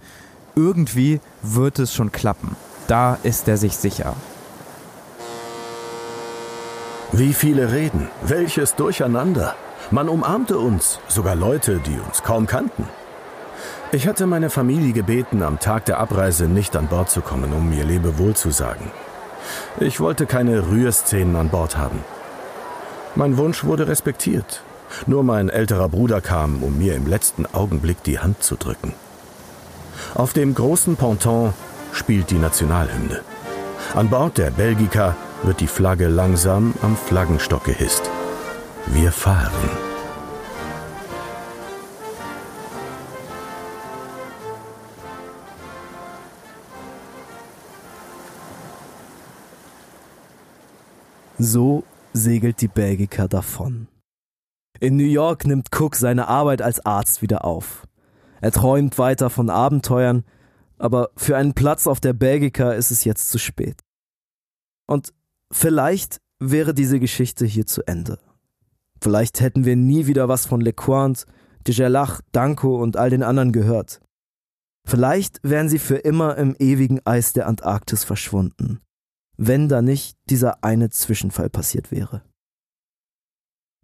[0.54, 2.54] irgendwie wird es schon klappen.
[2.86, 4.14] Da ist er sich sicher.
[7.10, 9.56] Wie viele reden, welches Durcheinander.
[9.90, 12.84] Man umarmte uns, sogar Leute, die uns kaum kannten.
[13.90, 17.70] Ich hatte meine Familie gebeten, am Tag der Abreise nicht an Bord zu kommen, um
[17.70, 18.92] mir Lebewohl zu sagen.
[19.80, 22.04] Ich wollte keine Rührszenen an Bord haben.
[23.18, 24.62] Mein Wunsch wurde respektiert.
[25.08, 28.92] Nur mein älterer Bruder kam, um mir im letzten Augenblick die Hand zu drücken.
[30.14, 31.52] Auf dem großen Ponton
[31.92, 33.22] spielt die Nationalhymne.
[33.96, 38.08] An Bord der Belgica wird die Flagge langsam am Flaggenstock gehisst.
[38.86, 39.68] Wir fahren.
[51.40, 51.82] So
[52.18, 53.88] segelt die Belgica davon.
[54.80, 57.86] In New York nimmt Cook seine Arbeit als Arzt wieder auf.
[58.40, 60.24] Er träumt weiter von Abenteuern,
[60.78, 63.82] aber für einen Platz auf der Belgica ist es jetzt zu spät.
[64.86, 65.12] Und
[65.50, 68.18] vielleicht wäre diese Geschichte hier zu Ende.
[69.00, 71.24] Vielleicht hätten wir nie wieder was von LeCointe,
[71.66, 74.00] de Gerlach, Danko und all den anderen gehört.
[74.86, 78.80] Vielleicht wären sie für immer im ewigen Eis der Antarktis verschwunden
[79.38, 82.22] wenn da nicht dieser eine Zwischenfall passiert wäre.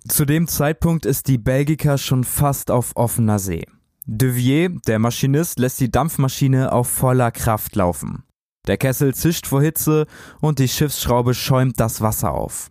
[0.06, 3.66] Zu dem Zeitpunkt ist die Belgica schon fast auf offener See.
[4.04, 8.24] Devier, der Maschinist, lässt die Dampfmaschine auf voller Kraft laufen.
[8.66, 10.06] Der Kessel zischt vor Hitze
[10.40, 12.68] und die Schiffsschraube schäumt das Wasser auf.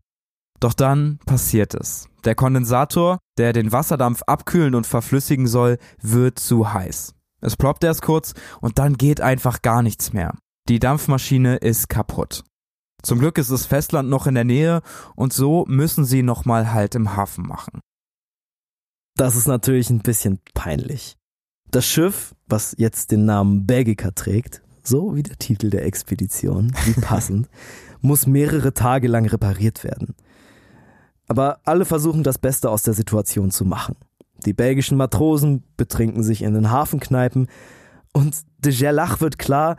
[0.60, 2.08] Doch dann passiert es.
[2.24, 7.16] Der Kondensator, der den Wasserdampf abkühlen und verflüssigen soll, wird zu heiß.
[7.42, 10.38] Es ploppt erst kurz und dann geht einfach gar nichts mehr.
[10.70, 12.44] Die Dampfmaschine ist kaputt.
[13.04, 14.82] Zum Glück ist das Festland noch in der Nähe
[15.16, 17.82] und so müssen sie nochmal Halt im Hafen machen.
[19.16, 21.18] Das ist natürlich ein bisschen peinlich.
[21.70, 26.94] Das Schiff, was jetzt den Namen Belgica trägt, so wie der Titel der Expedition, wie
[27.02, 27.50] passend,
[28.00, 30.16] muss mehrere Tage lang repariert werden.
[31.28, 33.96] Aber alle versuchen das Beste aus der Situation zu machen.
[34.46, 37.48] Die belgischen Matrosen betrinken sich in den Hafenkneipen
[38.14, 39.78] und de Gerlach wird klar,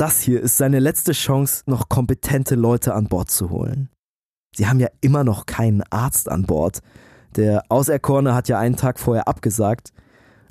[0.00, 3.90] das hier ist seine letzte Chance, noch kompetente Leute an Bord zu holen.
[4.56, 6.80] Sie haben ja immer noch keinen Arzt an Bord.
[7.36, 9.92] Der Auserkorene hat ja einen Tag vorher abgesagt.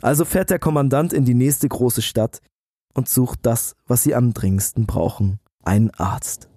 [0.01, 2.41] Also fährt der Kommandant in die nächste große Stadt
[2.93, 5.39] und sucht das, was sie am dringendsten brauchen.
[5.63, 6.49] Einen Arzt.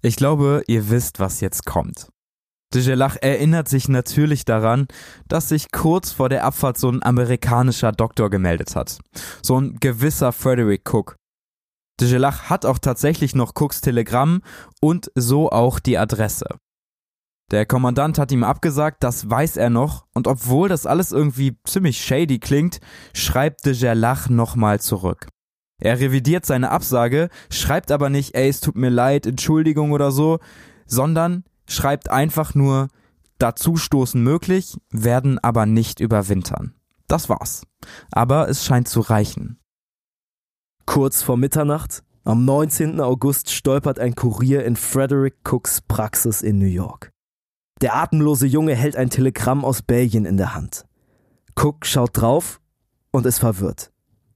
[0.00, 2.08] Ich glaube, ihr wisst, was jetzt kommt.
[2.74, 4.88] De Gelach erinnert sich natürlich daran,
[5.28, 8.98] dass sich kurz vor der Abfahrt so ein amerikanischer Doktor gemeldet hat.
[9.42, 11.16] So ein gewisser Frederick Cook.
[12.00, 14.42] De Gelach hat auch tatsächlich noch Cooks Telegramm
[14.80, 16.46] und so auch die Adresse.
[17.50, 22.04] Der Kommandant hat ihm abgesagt, das weiß er noch, und obwohl das alles irgendwie ziemlich
[22.04, 22.80] shady klingt,
[23.14, 25.28] schreibt de Gerlach nochmal zurück.
[25.78, 30.40] Er revidiert seine Absage, schreibt aber nicht, ey, es tut mir leid, Entschuldigung oder so,
[30.86, 32.88] sondern schreibt einfach nur,
[33.38, 36.74] dazustoßen möglich, werden aber nicht überwintern.
[37.06, 37.66] Das war's.
[38.10, 39.60] Aber es scheint zu reichen.
[40.86, 43.00] Kurz vor Mitternacht, am 19.
[43.00, 47.10] August, stolpert ein Kurier in Frederick Cooks Praxis in New York.
[47.82, 50.86] Der atemlose Junge hält ein Telegramm aus Belgien in der Hand.
[51.54, 52.60] Cook schaut drauf
[53.10, 53.92] und ist verwirrt.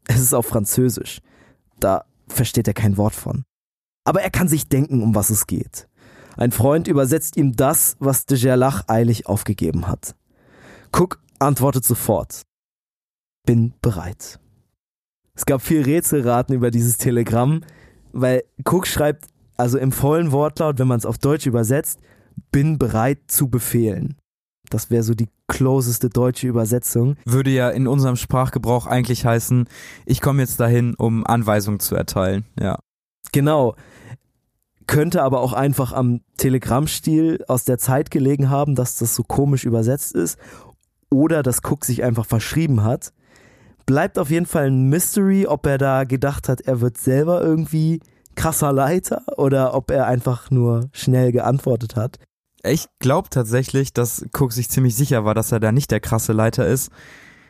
[0.07, 1.23] Es ist auf Französisch.
[1.79, 3.45] Da versteht er kein Wort von.
[4.05, 5.89] Aber er kann sich denken, um was es geht.
[6.37, 10.15] Ein Freund übersetzt ihm das, was de Gerlach eilig aufgegeben hat.
[10.95, 12.43] Cook antwortet sofort.
[13.47, 14.41] Bin bereit.
[15.41, 17.63] Es gab viel Rätselraten über dieses Telegramm,
[18.13, 19.25] weil Cook schreibt,
[19.57, 21.99] also im vollen Wortlaut, wenn man es auf Deutsch übersetzt,
[22.53, 24.17] bin bereit zu befehlen.
[24.69, 27.17] Das wäre so die closeste deutsche Übersetzung.
[27.25, 29.67] Würde ja in unserem Sprachgebrauch eigentlich heißen,
[30.05, 32.79] ich komme jetzt dahin, um Anweisungen zu erteilen, ja.
[33.33, 33.77] Genau.
[34.87, 39.65] Könnte aber auch einfach am Telegrammstil aus der Zeit gelegen haben, dass das so komisch
[39.65, 40.39] übersetzt ist.
[41.11, 43.15] Oder dass Cook sich einfach verschrieben hat
[43.91, 47.99] bleibt auf jeden Fall ein Mystery, ob er da gedacht hat, er wird selber irgendwie
[48.37, 52.21] krasser Leiter oder ob er einfach nur schnell geantwortet hat.
[52.63, 56.33] Ich glaube tatsächlich, dass Cook sich ziemlich sicher war, dass er da nicht der krasse
[56.33, 56.93] Leiter ist.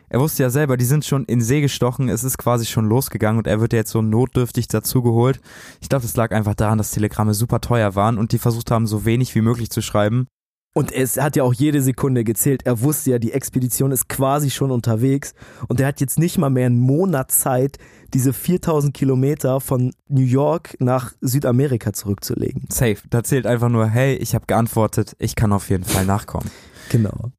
[0.08, 3.36] Er wusste ja selber, die sind schon in See gestochen, es ist quasi schon losgegangen
[3.36, 5.42] und er wird jetzt so notdürftig dazugeholt.
[5.82, 8.86] Ich glaube, das lag einfach daran, dass Telegramme super teuer waren und die versucht haben,
[8.86, 10.26] so wenig wie möglich zu schreiben.
[10.72, 12.62] Und es hat ja auch jede Sekunde gezählt.
[12.64, 15.34] Er wusste ja, die Expedition ist quasi schon unterwegs
[15.66, 17.78] und er hat jetzt nicht mal mehr einen Monat Zeit,
[18.14, 22.66] diese 4000 Kilometer von New York nach Südamerika zurückzulegen.
[22.70, 22.98] Safe.
[23.10, 26.50] Da zählt einfach nur, hey, ich habe geantwortet, ich kann auf jeden Fall nachkommen.
[26.88, 27.32] genau.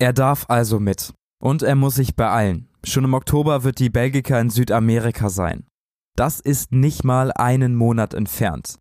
[0.00, 1.12] Er darf also mit.
[1.40, 2.68] Und er muss sich beeilen.
[2.84, 5.64] Schon im Oktober wird die Belgica in Südamerika sein.
[6.16, 8.78] Das ist nicht mal einen Monat entfernt.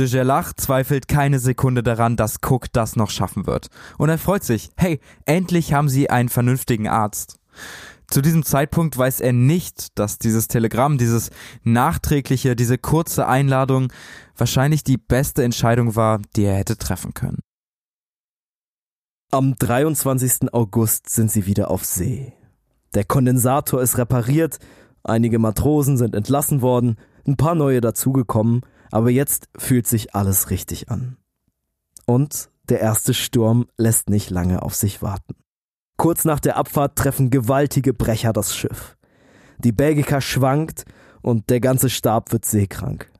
[0.00, 3.68] De Gerlach zweifelt keine Sekunde daran, dass Cook das noch schaffen wird.
[3.98, 7.38] Und er freut sich, hey, endlich haben sie einen vernünftigen Arzt.
[8.08, 11.28] Zu diesem Zeitpunkt weiß er nicht, dass dieses Telegramm, dieses
[11.64, 13.92] nachträgliche, diese kurze Einladung
[14.38, 17.40] wahrscheinlich die beste Entscheidung war, die er hätte treffen können.
[19.30, 20.54] Am 23.
[20.54, 22.32] August sind sie wieder auf See.
[22.94, 24.60] Der Kondensator ist repariert,
[25.04, 30.90] einige Matrosen sind entlassen worden, ein paar neue dazugekommen, aber jetzt fühlt sich alles richtig
[30.90, 31.16] an.
[32.06, 35.34] Und der erste Sturm lässt nicht lange auf sich warten.
[35.96, 38.96] Kurz nach der Abfahrt treffen gewaltige Brecher das Schiff.
[39.58, 40.84] Die Belgica schwankt
[41.22, 43.10] und der ganze Stab wird seekrank.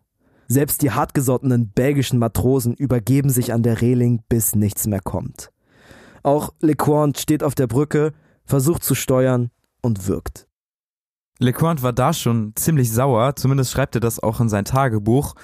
[0.48, 5.50] Selbst die hartgesottenen belgischen Matrosen übergeben sich an der Reling, bis nichts mehr kommt.
[6.22, 8.12] Auch Lecointe steht auf der Brücke,
[8.44, 10.48] versucht zu steuern und wirkt.
[11.40, 15.34] Lecointe war da schon ziemlich sauer, zumindest schreibt er das auch in sein Tagebuch.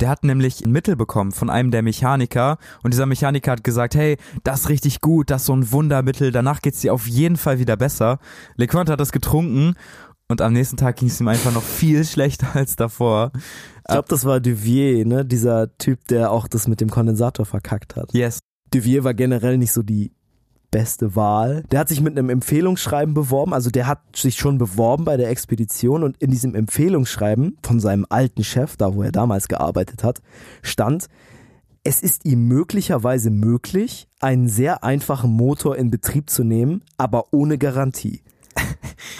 [0.00, 3.94] Der hat nämlich ein Mittel bekommen von einem der Mechaniker und dieser Mechaniker hat gesagt,
[3.94, 7.36] hey, das ist richtig gut, das ist so ein Wundermittel, danach geht's dir auf jeden
[7.36, 8.18] Fall wieder besser.
[8.56, 9.74] LeQuant hat das getrunken
[10.28, 13.30] und am nächsten Tag ging es ihm einfach noch viel schlechter als davor.
[13.36, 15.24] Ich glaube, das war Duvier, ne?
[15.24, 18.12] Dieser Typ, der auch das mit dem Kondensator verkackt hat.
[18.12, 18.40] Yes.
[18.72, 20.10] Duvier war generell nicht so die
[20.74, 21.62] beste Wahl.
[21.70, 25.30] Der hat sich mit einem Empfehlungsschreiben beworben, also der hat sich schon beworben bei der
[25.30, 30.20] Expedition und in diesem Empfehlungsschreiben von seinem alten Chef, da wo er damals gearbeitet hat,
[30.62, 31.06] stand,
[31.84, 37.56] es ist ihm möglicherweise möglich, einen sehr einfachen Motor in Betrieb zu nehmen, aber ohne
[37.56, 38.23] Garantie.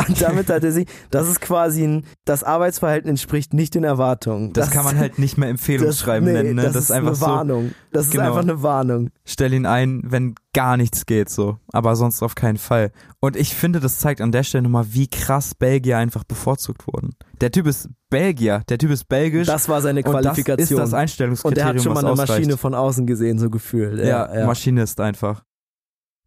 [0.08, 4.52] Und damit hat er sich, das ist quasi ein, das Arbeitsverhältnis entspricht nicht den Erwartungen.
[4.52, 6.62] Das, das kann man halt nicht mehr Empfehlungsschreiben das, nee, nennen, ne?
[6.62, 7.68] Das, das ist, einfach eine Warnung.
[7.68, 8.22] So, das genau.
[8.22, 9.10] ist einfach eine Warnung.
[9.24, 11.58] Stell ihn ein, wenn gar nichts geht, so.
[11.72, 12.92] Aber sonst auf keinen Fall.
[13.20, 17.14] Und ich finde, das zeigt an der Stelle nochmal, wie krass Belgier einfach bevorzugt wurden.
[17.40, 19.46] Der Typ ist Belgier, der Typ ist belgisch.
[19.46, 20.54] Das war seine Qualifikation.
[20.54, 21.68] Und das ist das Einstellungskriterium.
[21.68, 22.60] Und er hat schon mal eine Maschine ausreicht.
[22.60, 23.98] von außen gesehen, so gefühlt.
[23.98, 25.42] Ja, ja, Maschinist einfach.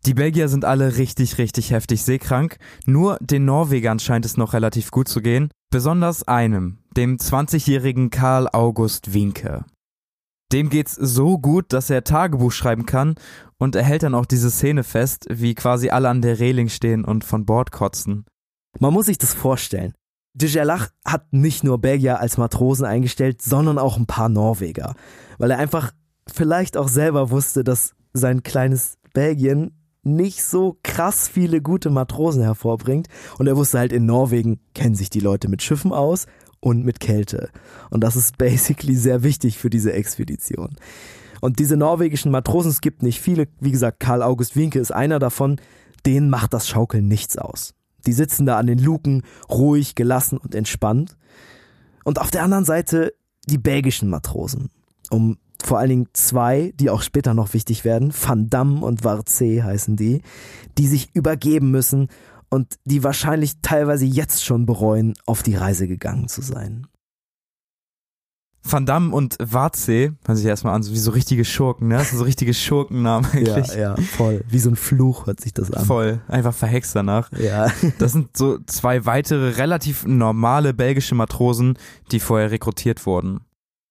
[0.05, 2.57] Die Belgier sind alle richtig, richtig heftig seekrank.
[2.85, 5.49] Nur den Norwegern scheint es noch relativ gut zu gehen.
[5.69, 9.65] Besonders einem, dem 20-jährigen Karl August Winke.
[10.53, 13.15] Dem geht's so gut, dass er Tagebuch schreiben kann
[13.57, 17.03] und er hält dann auch diese Szene fest, wie quasi alle an der Reling stehen
[17.03, 18.25] und von Bord kotzen.
[18.79, 19.93] Man muss sich das vorstellen.
[20.33, 24.95] De Gerlach hat nicht nur Belgier als Matrosen eingestellt, sondern auch ein paar Norweger,
[25.37, 25.91] weil er einfach
[26.31, 29.76] vielleicht auch selber wusste, dass sein kleines Belgien
[30.07, 33.07] nicht so krass viele gute Matrosen hervorbringt.
[33.37, 36.25] Und er wusste halt, in Norwegen kennen sich die Leute mit Schiffen aus
[36.59, 37.49] und mit Kälte.
[37.89, 40.75] Und das ist basically sehr wichtig für diese Expedition.
[41.41, 45.19] Und diese norwegischen Matrosen, es gibt nicht viele, wie gesagt, Karl August Winke ist einer
[45.19, 45.59] davon,
[46.05, 47.73] denen macht das Schaukeln nichts aus.
[48.05, 51.17] Die sitzen da an den Luken, ruhig, gelassen und entspannt.
[52.03, 53.13] Und auf der anderen Seite
[53.47, 54.69] die belgischen Matrosen.
[55.09, 59.63] Um vor allen Dingen zwei, die auch später noch wichtig werden, Van Damme und Varze
[59.63, 60.21] heißen die,
[60.77, 62.09] die sich übergeben müssen
[62.49, 66.87] und die wahrscheinlich teilweise jetzt schon bereuen, auf die Reise gegangen zu sein.
[68.69, 71.97] Van Damme und Varze, hören sich erstmal an, so wie so richtige Schurken, ne?
[71.97, 73.67] Das sind so richtige Schurkennamen eigentlich.
[73.69, 74.43] Ja, ja, voll.
[74.49, 75.85] Wie so ein Fluch hört sich das an.
[75.85, 76.19] Voll.
[76.27, 77.31] Einfach verhext danach.
[77.31, 77.71] Ja.
[77.99, 81.77] Das sind so zwei weitere relativ normale belgische Matrosen,
[82.11, 83.41] die vorher rekrutiert wurden.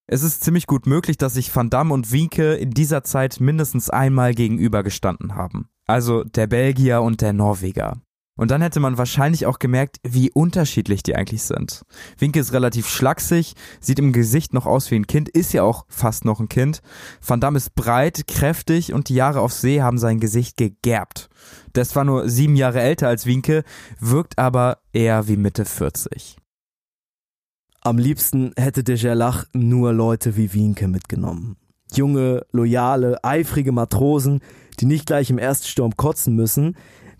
[0.09, 3.89] Es ist ziemlich gut möglich, dass sich Van Damme und Wienke in dieser Zeit mindestens
[3.89, 5.67] einmal gegenübergestanden haben.
[5.85, 7.97] Also der Belgier und der Norweger.
[8.37, 11.81] Und dann hätte man wahrscheinlich auch gemerkt, wie unterschiedlich die eigentlich sind.
[12.17, 15.85] Winke ist relativ schlaksig, sieht im Gesicht noch aus wie ein Kind, ist ja auch
[15.89, 16.81] fast noch ein Kind.
[17.25, 21.27] Van Damme ist breit, kräftig und die Jahre auf See haben sein Gesicht gegerbt.
[21.75, 23.65] Der ist zwar nur sieben Jahre älter als Winke,
[23.99, 26.37] wirkt aber eher wie Mitte 40.
[27.87, 31.55] Am liebsten hätte de Gerlach nur Leute wie Wienke mitgenommen.
[31.93, 34.41] Junge, loyale, eifrige Matrosen,
[34.81, 36.75] die nicht gleich im ersten Sturm kotzen müssen,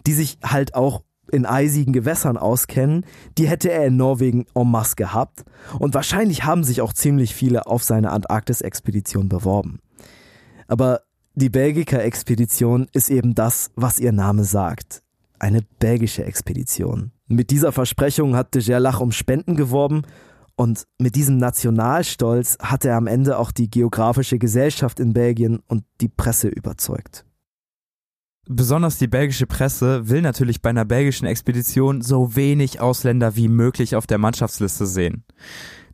[0.05, 3.05] die sich halt auch in eisigen Gewässern auskennen,
[3.37, 5.45] die hätte er in Norwegen en masse gehabt
[5.79, 9.79] und wahrscheinlich haben sich auch ziemlich viele auf seine Antarktis-Expedition beworben.
[10.67, 10.99] Aber
[11.33, 15.01] die Belgica-Expedition ist eben das, was ihr Name sagt.
[15.39, 17.11] Eine belgische Expedition.
[17.27, 20.03] Mit dieser Versprechung hat de Gerlach um Spenden geworben
[20.57, 25.83] und mit diesem Nationalstolz hat er am Ende auch die geografische Gesellschaft in Belgien und
[26.01, 27.25] die Presse überzeugt.
[28.49, 33.95] Besonders die belgische Presse will natürlich bei einer belgischen Expedition so wenig Ausländer wie möglich
[33.95, 35.25] auf der Mannschaftsliste sehen.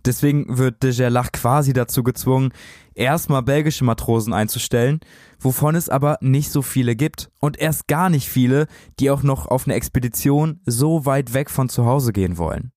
[0.06, 2.54] Deswegen wird de Gerlach quasi dazu gezwungen,
[2.94, 5.00] erstmal belgische Matrosen einzustellen,
[5.40, 7.32] wovon es aber nicht so viele gibt.
[7.40, 8.68] Und erst gar nicht viele,
[9.00, 12.72] die auch noch auf eine Expedition so weit weg von zu Hause gehen wollen.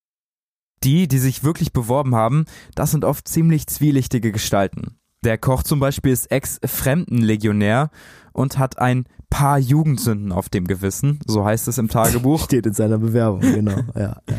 [0.85, 4.99] Die, die sich wirklich beworben haben, das sind oft ziemlich zwielichtige Gestalten.
[5.25, 7.91] Der Koch zum Beispiel ist Ex-Fremdenlegionär
[8.33, 12.45] und hat ein paar Jugendsünden auf dem Gewissen, so heißt es im Tagebuch.
[12.45, 13.79] Steht in seiner Bewerbung, genau.
[13.95, 14.37] ja, ja.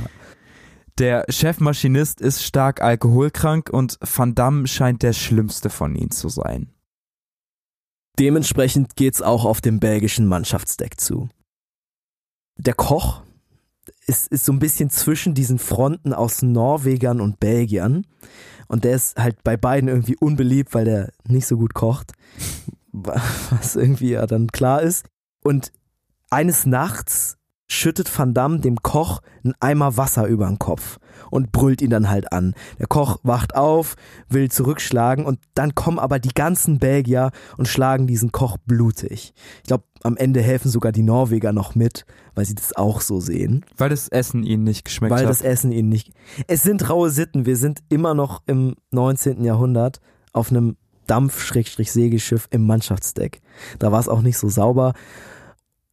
[0.98, 6.74] Der Chefmaschinist ist stark alkoholkrank und Van Damme scheint der schlimmste von ihnen zu sein.
[8.18, 11.30] Dementsprechend geht's auch auf dem belgischen Mannschaftsdeck zu.
[12.58, 13.22] Der Koch
[14.06, 18.06] ist, ist so ein bisschen zwischen diesen Fronten aus Norwegern und Belgiern.
[18.68, 22.14] Und der ist halt bei beiden irgendwie unbeliebt, weil der nicht so gut kocht.
[22.92, 25.06] Was irgendwie ja dann klar ist.
[25.44, 25.72] Und
[26.30, 27.38] eines Nachts
[27.68, 31.00] schüttet Van Damme dem Koch einen Eimer Wasser über den Kopf
[31.30, 32.54] und brüllt ihn dann halt an.
[32.80, 33.96] Der Koch wacht auf,
[34.30, 39.34] will zurückschlagen und dann kommen aber die ganzen Belgier und schlagen diesen Koch blutig.
[39.62, 42.06] Ich glaube, am Ende helfen sogar die Norweger noch mit,
[42.36, 43.66] weil sie das auch so sehen.
[43.76, 45.26] Weil das Essen ihnen nicht geschmeckt weil hat.
[45.26, 46.14] Weil das Essen ihnen nicht.
[46.48, 47.46] Es sind raue Sitten.
[47.46, 49.44] Wir sind immer noch im 19.
[49.44, 50.00] Jahrhundert
[50.32, 53.42] auf einem Dampf-Segelschiff im Mannschaftsdeck.
[53.80, 54.94] Da war es auch nicht so sauber.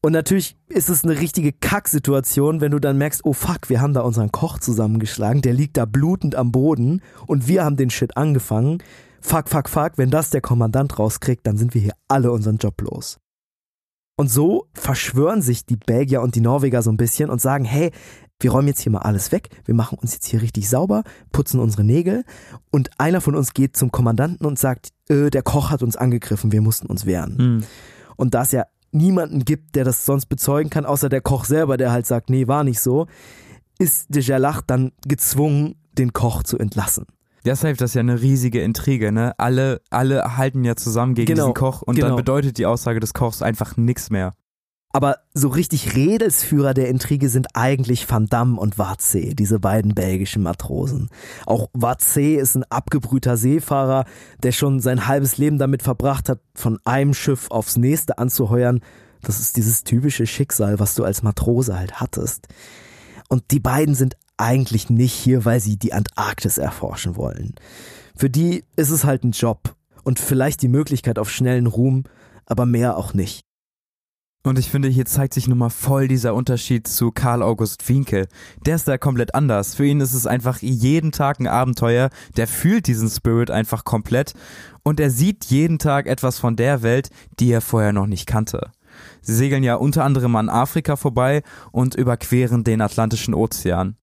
[0.05, 3.95] Und natürlich ist es eine richtige Kacksituation, wenn du dann merkst, oh fuck, wir haben
[3.95, 8.15] da unseren Koch zusammengeschlagen, der liegt da blutend am Boden und wir haben den Shit
[8.15, 8.83] angefangen.
[9.23, 12.83] Fuck, fuck, fuck, wenn das der Kommandant rauskriegt, dann sind wir hier alle unseren Job
[12.83, 13.19] los.
[14.19, 17.91] Und so verschwören sich die Belgier und die Norweger so ein bisschen und sagen, hey,
[18.41, 21.61] wir räumen jetzt hier mal alles weg, wir machen uns jetzt hier richtig sauber, putzen
[21.61, 22.25] unsere Nägel
[22.71, 26.53] und einer von uns geht zum Kommandanten und sagt, äh, der Koch hat uns angegriffen,
[26.53, 27.39] wir mussten uns wehren.
[27.39, 27.65] Hm.
[28.17, 31.77] Und da es ja niemanden gibt, der das sonst bezeugen kann, außer der Koch selber,
[31.77, 33.07] der halt sagt, nee, war nicht so,
[33.79, 37.07] ist de Gerlach dann gezwungen, den Koch zu entlassen.
[37.57, 39.35] Safe, das ist ja eine riesige Intrige, ne?
[39.37, 42.09] Alle, alle halten ja zusammen gegen Genau, diesen Koch und genau.
[42.09, 44.35] dann bedeutet die Aussage des Kochs einfach nichts mehr.
[44.95, 50.45] Aber so richtig Redelsführer der Intrige sind eigentlich Van Damme und Watzee, diese beiden belgischen
[50.45, 51.09] Matrosen.
[51.47, 54.05] Auch Watzee ist ein abgebrühter Seefahrer,
[54.45, 58.83] der schon sein halbes Leben damit verbracht hat, von einem Schiff aufs nächste anzuheuern.
[59.21, 62.47] Das ist dieses typische Schicksal, was du als Matrose halt hattest.
[63.29, 67.57] Und die beiden sind eigentlich nicht hier, weil sie die Antarktis erforschen wollen.
[68.15, 69.75] Für die ist es halt ein Job
[70.05, 72.05] und vielleicht die Möglichkeit auf schnellen Ruhm,
[72.47, 73.45] aber mehr auch nicht.
[74.47, 78.29] Und ich finde, hier zeigt sich nochmal voll dieser Unterschied zu Karl August Winkel.
[78.67, 79.75] Der ist da komplett anders.
[79.75, 82.11] Für ihn ist es einfach jeden Tag ein Abenteuer.
[82.37, 84.35] Der fühlt diesen Spirit einfach komplett.
[84.83, 87.09] Und er sieht jeden Tag etwas von der Welt,
[87.41, 88.71] die er vorher noch nicht kannte.
[89.23, 91.43] Sie segeln ja unter anderem an Afrika vorbei
[91.73, 93.97] und überqueren den Atlantischen Ozean.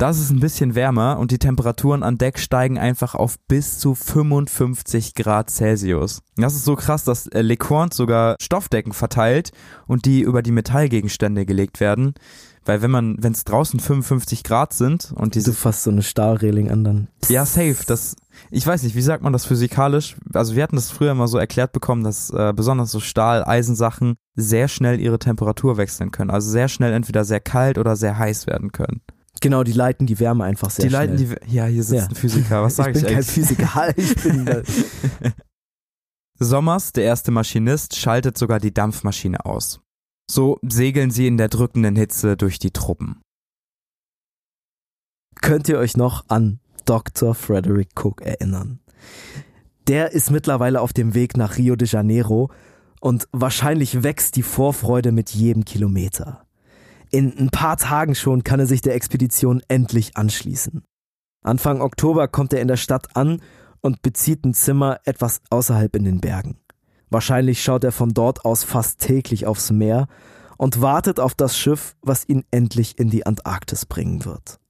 [0.00, 3.94] Das ist ein bisschen wärmer und die Temperaturen an Deck steigen einfach auf bis zu
[3.94, 6.22] 55 Grad Celsius.
[6.36, 9.52] Das ist so krass, dass äh, LeCointe sogar Stoffdecken verteilt
[9.86, 12.14] und die über die Metallgegenstände gelegt werden.
[12.64, 16.02] Weil wenn man, wenn es draußen 55 Grad sind und Du diese fasst so eine
[16.02, 17.08] Stahlreling an, dann.
[17.28, 17.76] ja, safe.
[17.86, 18.16] Das,
[18.50, 20.16] ich weiß nicht, wie sagt man das physikalisch?
[20.32, 24.14] Also wir hatten das früher mal so erklärt bekommen, dass äh, besonders so Stahl, Eisensachen
[24.34, 26.30] sehr schnell ihre Temperatur wechseln können.
[26.30, 29.02] Also sehr schnell entweder sehr kalt oder sehr heiß werden können.
[29.40, 31.08] Genau, die leiten die Wärme einfach sehr die schnell.
[31.10, 31.16] leiten
[31.46, 32.08] die, ja, hier sitzt Ja.
[32.08, 32.62] ein Physiker.
[32.62, 33.24] Was sage ich, ich bin kein?
[33.24, 34.62] Physiker, ich bin äh,
[36.38, 39.80] Sommers, der erste Maschinist, schaltet sogar die Dampfmaschine aus.
[40.30, 43.20] So segeln sie in der drückenden Hitze durch die Truppen.
[45.40, 47.34] Könnt ihr euch noch an Dr.
[47.34, 48.80] Frederick Cook erinnern?
[49.88, 52.50] Der ist mittlerweile auf dem Weg nach Rio de Janeiro
[53.00, 56.46] und wahrscheinlich wächst die Vorfreude mit jedem Kilometer.
[57.10, 60.84] In ein paar Tagen schon kann er sich der Expedition endlich anschließen.
[61.42, 63.40] Anfang Oktober kommt er in der Stadt an
[63.80, 66.58] und bezieht ein Zimmer etwas außerhalb in den Bergen.
[67.08, 70.06] Wahrscheinlich schaut er von dort aus fast täglich aufs Meer
[70.56, 74.60] und wartet auf das Schiff, was ihn endlich in die Antarktis bringen wird.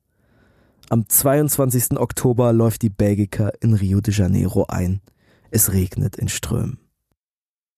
[0.88, 1.98] Am 22.
[1.98, 5.00] Oktober läuft die Belgica in Rio de Janeiro ein.
[5.50, 6.78] Es regnet in Strömen.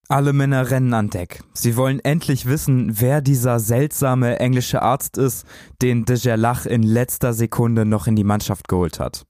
[0.09, 1.43] Alle Männer rennen an Deck.
[1.53, 5.47] Sie wollen endlich wissen, wer dieser seltsame englische Arzt ist,
[5.81, 9.25] den de Gerlach in letzter Sekunde noch in die Mannschaft geholt hat.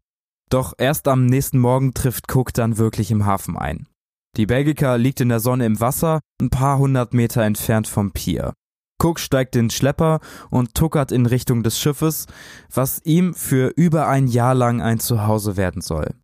[0.50, 3.88] Doch erst am nächsten Morgen trifft Cook dann wirklich im Hafen ein.
[4.36, 8.54] Die Belgica liegt in der Sonne im Wasser, ein paar hundert Meter entfernt vom Pier.
[9.02, 12.26] Cook steigt in den Schlepper und tuckert in Richtung des Schiffes,
[12.74, 16.16] was ihm für über ein Jahr lang ein Zuhause werden soll.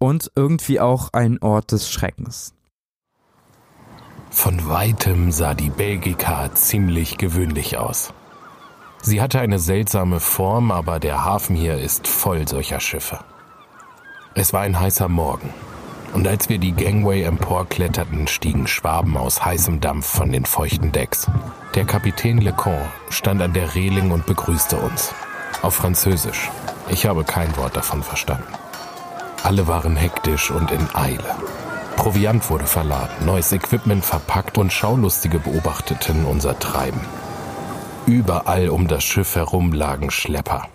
[0.00, 2.54] Und irgendwie auch ein Ort des Schreckens.
[4.30, 8.12] Von weitem sah die Belgica ziemlich gewöhnlich aus.
[9.00, 13.20] Sie hatte eine seltsame Form, aber der Hafen hier ist voll solcher Schiffe.
[14.34, 15.52] Es war ein heißer Morgen.
[16.14, 21.26] Und als wir die Gangway emporkletterten, stiegen Schwaben aus heißem Dampf von den feuchten Decks.
[21.74, 25.14] Der Kapitän Lecon stand an der Reling und begrüßte uns.
[25.62, 26.50] Auf Französisch.
[26.88, 28.52] Ich habe kein Wort davon verstanden.
[29.42, 31.36] Alle waren hektisch und in Eile.
[31.98, 37.00] Proviant wurde verladen, neues Equipment verpackt und Schaulustige beobachteten unser Treiben.
[38.06, 40.68] Überall um das Schiff herum lagen Schlepper.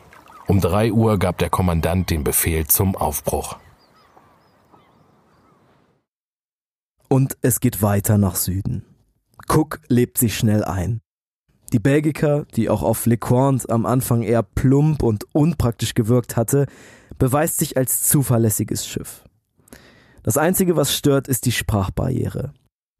[0.48, 3.56] Um drei Uhr gab der Kommandant den Befehl zum Aufbruch.
[7.08, 8.86] Und es geht weiter nach Süden.
[9.48, 11.00] Cook lebt sich schnell ein.
[11.72, 16.66] Die Belgiker, die auch auf LeCointe am Anfang eher plump und unpraktisch gewirkt hatte,
[17.18, 19.24] beweist sich als zuverlässiges Schiff.
[20.24, 22.54] Das Einzige, was stört, ist die Sprachbarriere.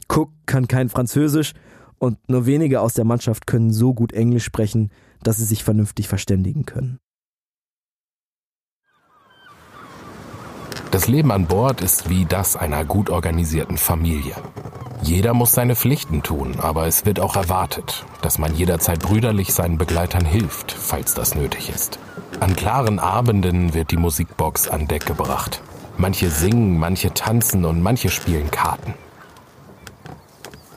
[0.10, 1.54] Cook kann kein Französisch
[1.98, 4.92] und nur wenige aus der Mannschaft können so gut Englisch sprechen,
[5.24, 7.00] dass sie sich vernünftig verständigen können.
[10.92, 14.36] Das Leben an Bord ist wie das einer gut organisierten Familie.
[15.02, 19.78] Jeder muss seine Pflichten tun, aber es wird auch erwartet, dass man jederzeit brüderlich seinen
[19.78, 22.00] Begleitern hilft, falls das nötig ist.
[22.40, 25.64] An klaren Abenden wird die Musikbox an Deck gebracht.
[26.04, 28.94] Manche singen, manche tanzen und manche spielen Karten.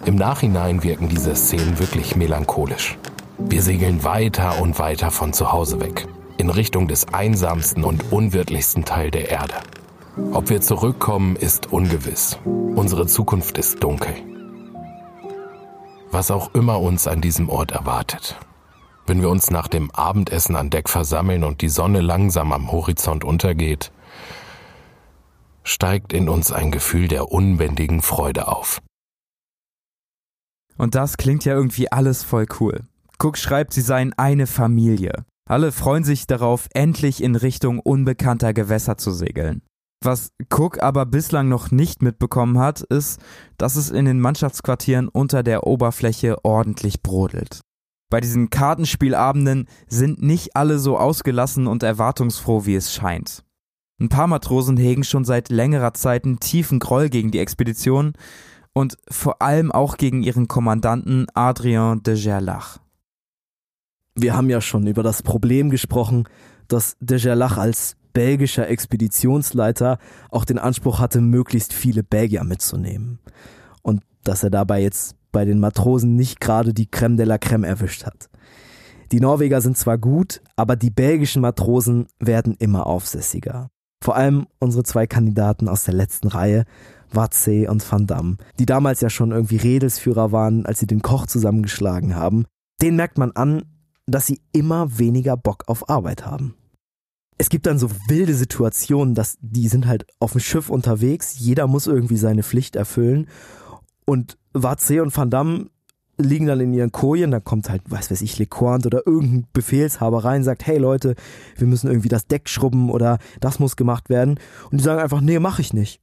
[0.05, 2.97] Im Nachhinein wirken diese Szenen wirklich melancholisch.
[3.37, 6.07] Wir segeln weiter und weiter von zu Hause weg,
[6.37, 9.55] in Richtung des einsamsten und unwirtlichsten Teil der Erde.
[10.31, 12.39] Ob wir zurückkommen, ist ungewiss.
[12.45, 14.15] Unsere Zukunft ist dunkel.
[16.13, 18.37] Was auch immer uns an diesem Ort erwartet.
[19.09, 23.25] Wenn wir uns nach dem Abendessen an Deck versammeln und die Sonne langsam am Horizont
[23.25, 23.91] untergeht,
[25.67, 28.81] steigt in uns ein Gefühl der unbändigen Freude auf.
[30.79, 32.85] Und das klingt ja irgendwie alles voll cool.
[33.19, 35.25] Cook schreibt, sie seien eine Familie.
[35.49, 39.63] Alle freuen sich darauf, endlich in Richtung unbekannter Gewässer zu segeln.
[40.05, 43.21] Was Cook aber bislang noch nicht mitbekommen hat, ist,
[43.57, 47.61] dass es in den Mannschaftsquartieren unter der Oberfläche ordentlich brodelt.
[48.11, 53.46] Bei diesen Kartenspielabenden sind nicht alle so ausgelassen und erwartungsfroh, wie es scheint.
[53.99, 58.13] Ein paar Matrosen hegen schon seit längerer Zeit einen tiefen Groll gegen die Expedition
[58.75, 62.79] und vor allem auch gegen ihren Kommandanten Adrien de Gerlach.
[64.15, 66.29] Wir haben ja schon über das Problem gesprochen,
[66.69, 69.99] dass de Gerlach als belgischer Expeditionsleiter
[70.31, 73.19] auch den Anspruch hatte, möglichst viele Belgier mitzunehmen.
[73.83, 77.67] Und dass er dabei jetzt bei den Matrosen nicht gerade die Crème de la Crème
[77.67, 78.29] erwischt hat.
[79.13, 83.71] Die Norweger sind zwar gut, aber die belgischen Matrosen werden immer aufsässiger.
[84.07, 86.65] Vor allem unsere zwei Kandidaten aus der letzten Reihe,
[87.11, 91.27] Watzee und Van Damme, die damals ja schon irgendwie Redelsführer waren, als sie den Koch
[91.27, 92.45] zusammengeschlagen haben.
[92.81, 93.65] Den merkt man an,
[94.07, 96.55] dass sie immer weniger Bock auf Arbeit haben
[97.39, 101.67] es gibt dann so wilde Situationen, dass die sind halt auf dem Schiff unterwegs, jeder
[101.67, 103.29] muss irgendwie seine Pflicht erfüllen
[104.07, 105.67] und Watze und Van Damme
[106.19, 110.25] liegen dann in ihren Kojen, da kommt halt, weiß weiß ich, LeCointe oder irgendein Befehlshaber
[110.25, 111.15] rein, sagt, hey Leute,
[111.57, 114.39] wir müssen irgendwie das Deck schrubben oder das muss gemacht werden
[114.71, 116.01] und die sagen einfach, nee, mach ich nicht.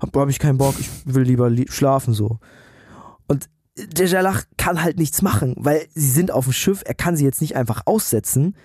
[0.00, 2.40] Hab, hab ich keinen Bock, ich will lieber li schlafen so.
[3.28, 7.16] Und der Jalach kann halt nichts machen, weil sie sind auf dem Schiff, er kann
[7.16, 8.56] sie jetzt nicht einfach aussetzen,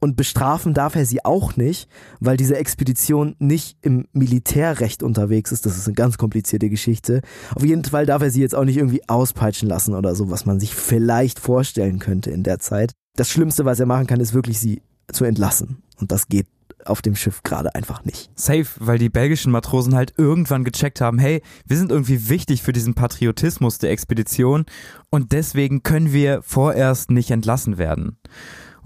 [0.00, 1.88] und bestrafen darf er sie auch nicht,
[2.20, 5.66] weil diese Expedition nicht im Militärrecht unterwegs ist.
[5.66, 7.22] Das ist eine ganz komplizierte Geschichte.
[7.54, 10.46] Auf jeden Fall darf er sie jetzt auch nicht irgendwie auspeitschen lassen oder so, was
[10.46, 12.92] man sich vielleicht vorstellen könnte in der Zeit.
[13.16, 15.82] Das Schlimmste, was er machen kann, ist wirklich sie zu entlassen.
[15.98, 16.46] Und das geht
[16.84, 18.30] auf dem Schiff gerade einfach nicht.
[18.34, 22.72] Safe, weil die belgischen Matrosen halt irgendwann gecheckt haben, hey, wir sind irgendwie wichtig für
[22.72, 24.66] diesen Patriotismus der Expedition
[25.10, 28.18] und deswegen können wir vorerst nicht entlassen werden.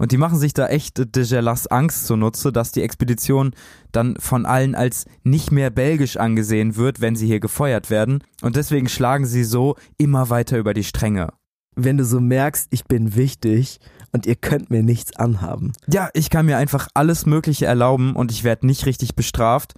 [0.01, 3.51] Und die machen sich da echt de Gelas Angst zunutze, dass die Expedition
[3.91, 8.23] dann von allen als nicht mehr belgisch angesehen wird, wenn sie hier gefeuert werden.
[8.41, 11.33] Und deswegen schlagen sie so immer weiter über die Stränge.
[11.75, 13.79] Wenn du so merkst, ich bin wichtig
[14.11, 15.71] und ihr könnt mir nichts anhaben.
[15.85, 19.75] Ja, ich kann mir einfach alles Mögliche erlauben und ich werde nicht richtig bestraft.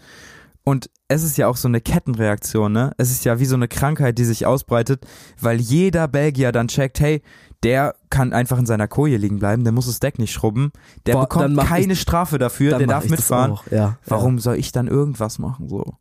[0.63, 2.93] Und es ist ja auch so eine Kettenreaktion, ne?
[2.97, 5.05] Es ist ja wie so eine Krankheit, die sich ausbreitet,
[5.41, 7.21] weil jeder Belgier dann checkt, hey,
[7.63, 10.71] der kann einfach in seiner Koje liegen bleiben, der muss das Deck nicht schrubben,
[11.05, 13.57] der Boah, bekommt keine ich, Strafe dafür, der darf mitfahren.
[13.71, 14.41] Ja, Warum ja.
[14.41, 15.95] soll ich dann irgendwas machen so?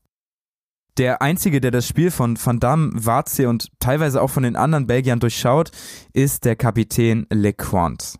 [0.98, 4.86] Der einzige, der das Spiel von Van Damme, Warze und teilweise auch von den anderen
[4.86, 5.70] Belgiern durchschaut,
[6.12, 8.18] ist der Kapitän Lecointe.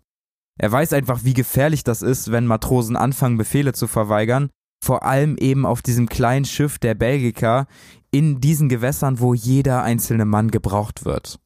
[0.59, 4.49] Er weiß einfach, wie gefährlich das ist, wenn Matrosen anfangen, Befehle zu verweigern.
[4.83, 7.67] Vor allem eben auf diesem kleinen Schiff der Belgiker
[8.11, 11.39] in diesen Gewässern, wo jeder einzelne Mann gebraucht wird.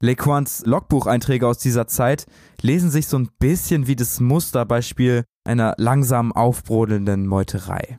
[0.00, 2.26] Lequans Logbucheinträge aus dieser Zeit
[2.62, 7.98] lesen sich so ein bisschen wie das Musterbeispiel einer langsam aufbrodelnden Meuterei.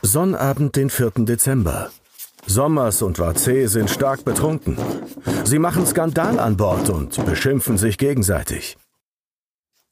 [0.00, 1.10] Sonnabend, den 4.
[1.26, 1.90] Dezember.
[2.46, 4.76] Sommers und Varzé sind stark betrunken.
[5.44, 8.78] Sie machen Skandal an Bord und beschimpfen sich gegenseitig.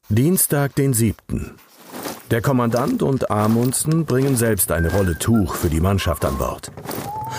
[0.09, 1.55] Dienstag, den 7.
[2.31, 6.71] Der Kommandant und Amundsen bringen selbst eine Rolle Tuch für die Mannschaft an Bord.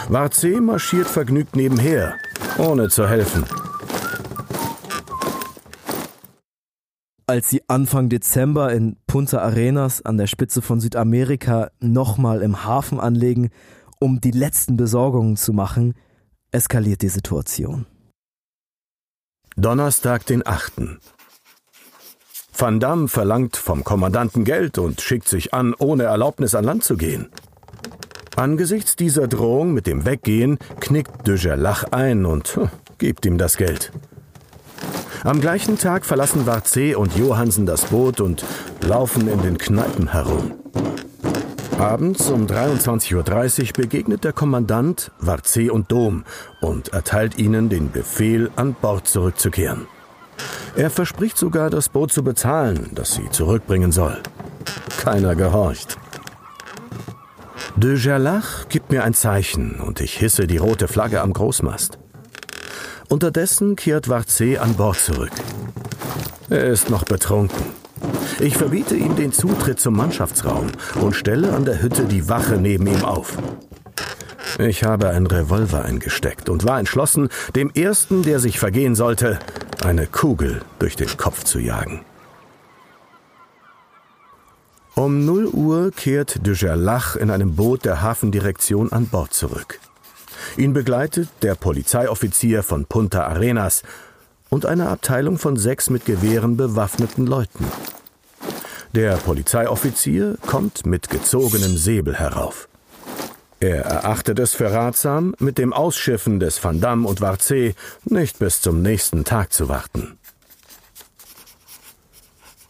[0.09, 2.15] Varzé marschiert vergnügt nebenher,
[2.59, 3.45] ohne zu helfen.
[7.27, 13.01] Als sie Anfang Dezember in Punta Arenas an der Spitze von Südamerika nochmal im Hafen
[13.01, 13.51] anlegen,
[14.01, 15.95] um die letzten Besorgungen zu machen,
[16.51, 17.87] eskaliert die Situation.
[19.57, 20.99] Donnerstag, den 8.
[22.57, 26.97] Van Damme verlangt vom Kommandanten Geld und schickt sich an, ohne Erlaubnis an Land zu
[26.97, 27.31] gehen.
[28.37, 32.69] Angesichts dieser Drohung mit dem Weggehen knickt de Gerlach ein und hm,
[32.99, 33.93] gibt ihm das Geld.
[35.25, 38.45] Am gleichen Tag verlassen Varzé und Johansen das Boot und
[38.81, 40.53] laufen in den Kneipen herum.
[41.79, 46.25] Abends um 23.30 Uhr begegnet der Kommandant Varzé und Dom
[46.61, 49.87] und erteilt ihnen den Befehl, an Bord zurückzukehren.
[50.75, 54.17] Er verspricht sogar, das Boot zu bezahlen, das sie zurückbringen soll.
[54.99, 55.99] Keiner gehorcht.
[57.77, 61.99] De Gerlach gibt mir ein Zeichen und ich hisse die rote Flagge am Großmast.
[63.09, 65.33] Unterdessen kehrt Varzé an Bord zurück.
[66.51, 67.65] Er ist noch betrunken.
[68.41, 70.67] Ich verbiete ihm den Zutritt zum Mannschaftsraum
[71.01, 73.39] und stelle an der Hütte die Wache neben ihm auf.
[74.59, 79.39] Ich habe einen Revolver eingesteckt und war entschlossen, dem Ersten, der sich vergehen sollte,
[79.83, 82.05] eine Kugel durch den Kopf zu jagen.
[84.95, 89.81] Um 0 Uhr kehrt de Gerlach in einem Boot der Hafendirektion an Bord zurück.
[90.59, 93.85] Ihn begleitet der Polizeioffizier von Punta Arenas
[94.51, 97.65] und eine Abteilung von sechs mit Gewehren bewaffneten Leuten.
[98.95, 102.69] Der Polizeioffizier kommt mit gezogenem Säbel herauf.
[103.61, 107.75] Er erachtet es für ratsam, mit dem Ausschiffen des Van Damme und Varzé
[108.05, 110.19] nicht bis zum nächsten Tag zu warten.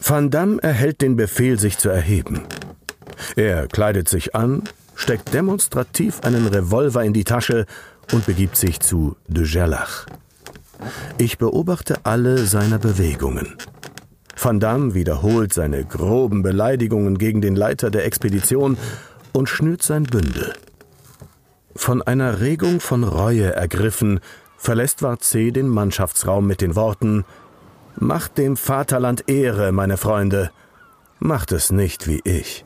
[0.05, 2.41] Van Damme erhält den Befehl, sich zu erheben.
[3.37, 4.65] Er kleidet sich an,
[4.97, 7.67] steckt demonstrativ einen Revolver in die Tasche
[8.13, 10.07] und begibt sich zu de Gerlach.
[11.19, 13.55] Ich beobachte alle seine Bewegungen.
[14.37, 18.77] Van Damme wiederholt seine groben Beleidigungen gegen den Leiter der Expedition
[19.31, 20.53] und schnürt sein Bündel.
[21.77, 24.19] Von einer Regung von Reue ergriffen,
[24.57, 27.25] verlässt Varzé den Mannschaftsraum mit den Worten
[27.97, 30.51] Macht dem Vaterland Ehre, meine Freunde,
[31.19, 32.65] macht es nicht wie ich.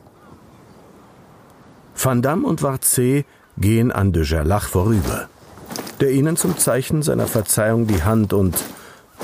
[1.95, 3.25] Van Damme und Varzé
[3.57, 5.29] gehen an de Gerlach vorüber,
[5.99, 8.63] der ihnen zum Zeichen seiner Verzeihung die Hand und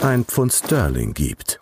[0.01, 1.59] ein Pfund Sterling gibt.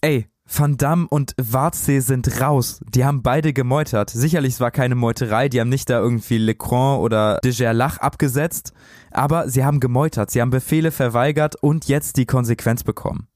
[0.00, 2.80] Ey, Van Damme und Warzee sind raus.
[2.88, 4.10] Die haben beide gemeutert.
[4.10, 8.72] Sicherlich es war keine Meuterei, die haben nicht da irgendwie Lecran oder de Gerlach abgesetzt,
[9.10, 13.28] aber sie haben gemeutert, sie haben Befehle verweigert und jetzt die Konsequenz bekommen.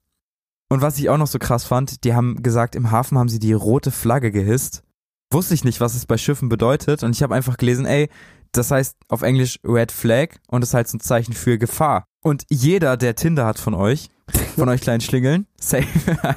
[0.71, 3.39] Und was ich auch noch so krass fand, die haben gesagt, im Hafen haben sie
[3.39, 4.83] die rote Flagge gehisst.
[5.31, 8.09] Wusste ich nicht, was es bei Schiffen bedeutet und ich habe einfach gelesen, ey,
[8.53, 12.05] das heißt auf Englisch Red Flag und ist halt so ein Zeichen für Gefahr.
[12.23, 14.09] Und jeder, der Tinder hat von euch,
[14.57, 15.87] von euch kleinen Schlingeln, safe,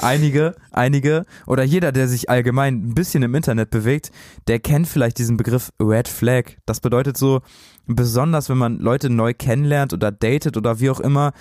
[0.00, 4.10] einige, einige, oder jeder, der sich allgemein ein bisschen im Internet bewegt,
[4.46, 6.56] der kennt vielleicht diesen Begriff Red Flag.
[6.66, 7.40] Das bedeutet so,
[7.86, 11.32] besonders wenn man Leute neu kennenlernt oder datet oder wie auch immer,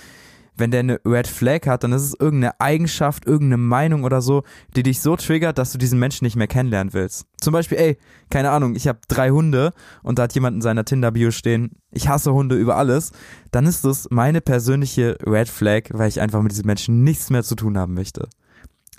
[0.56, 4.44] wenn der eine Red Flag hat, dann ist es irgendeine Eigenschaft, irgendeine Meinung oder so,
[4.76, 7.26] die dich so triggert, dass du diesen Menschen nicht mehr kennenlernen willst.
[7.40, 7.98] Zum Beispiel, ey,
[8.30, 9.72] keine Ahnung, ich habe drei Hunde
[10.04, 13.12] und da hat jemand in seiner Tinder-Bio stehen, ich hasse Hunde über alles,
[13.52, 17.44] dann ist das meine persönliche Red Flag, weil ich einfach mit diesen Menschen nichts mehr
[17.44, 18.28] zu tun haben möchte.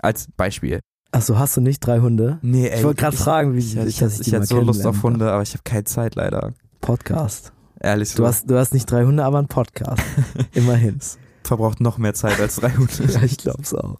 [0.02, 0.80] Als Beispiel.
[1.12, 2.38] Achso, hast du nicht drei Hunde?
[2.42, 2.78] Nee, ey.
[2.78, 5.02] Ich wollte gerade fragen, wie ich, ich, ich, ich, ich mal hätte so Lust auf
[5.04, 6.54] Hunde, aber ich habe keine Zeit leider.
[6.80, 7.52] Podcast.
[7.80, 8.14] Ehrlich.
[8.14, 10.02] Du hast, du hast nicht drei Hunde, aber einen Podcast.
[10.54, 10.98] Immerhin.
[11.46, 13.04] Verbraucht noch mehr Zeit als drei Hunde.
[13.08, 13.96] ja, ich glaub's auch.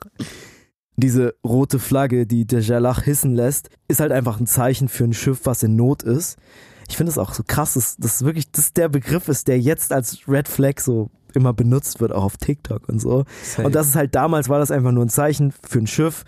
[0.96, 5.12] Diese rote Flagge, die der Jalach hissen lässt, ist halt einfach ein Zeichen für ein
[5.12, 6.38] Schiff, was in Not ist.
[6.88, 9.92] Ich finde es auch so krass, dass das wirklich das der Begriff ist, der jetzt
[9.92, 13.24] als Red Flag so immer benutzt wird, auch auf TikTok und so.
[13.42, 13.66] Safe.
[13.66, 16.24] Und das ist halt damals war das einfach nur ein Zeichen für ein Schiff,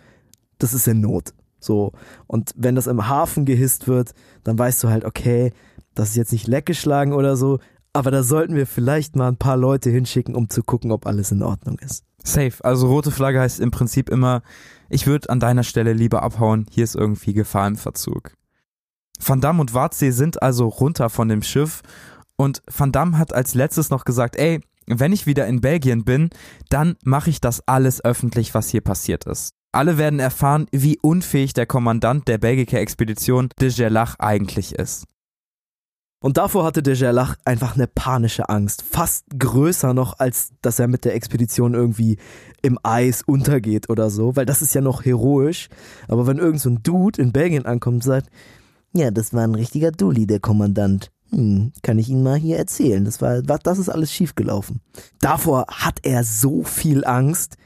[0.58, 1.32] das ist in Not.
[1.60, 1.92] So.
[2.26, 4.14] Und wenn das im Hafen gehisst wird,
[4.44, 5.52] dann weißt du halt, okay,
[5.94, 7.58] das ist jetzt nicht leckgeschlagen oder so,
[7.96, 11.32] aber da sollten wir vielleicht mal ein paar Leute hinschicken, um zu gucken, ob alles
[11.32, 12.04] in Ordnung ist.
[12.22, 12.52] Safe.
[12.62, 14.42] Also rote Flagge heißt im Prinzip immer,
[14.88, 18.32] ich würde an deiner Stelle lieber abhauen, hier ist irgendwie Gefahr im Verzug.
[19.24, 21.82] Van Damme und Warzee sind also runter von dem Schiff
[22.36, 26.30] und Van Damme hat als letztes noch gesagt, ey, wenn ich wieder in Belgien bin,
[26.68, 29.50] dann mache ich das alles öffentlich, was hier passiert ist.
[29.72, 35.06] Alle werden erfahren, wie unfähig der Kommandant der Belgica-Expedition de Gerlach eigentlich ist.
[36.20, 38.82] Und davor hatte de Gerlach einfach eine panische Angst.
[38.82, 42.16] Fast größer noch, als dass er mit der Expedition irgendwie
[42.62, 45.68] im Eis untergeht oder so, weil das ist ja noch heroisch.
[46.08, 48.30] Aber wenn irgend so ein Dude in Belgien ankommt und sagt,
[48.92, 51.10] ja, das war ein richtiger Dulli, der Kommandant.
[51.30, 53.04] Hm, kann ich Ihnen mal hier erzählen.
[53.04, 54.80] Das war, das ist alles schiefgelaufen.
[55.20, 57.56] Davor hat er so viel Angst,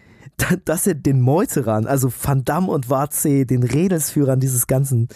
[0.64, 5.08] dass er den Meuterern, also Van Damme und Warze, den Redelsführern dieses ganzen,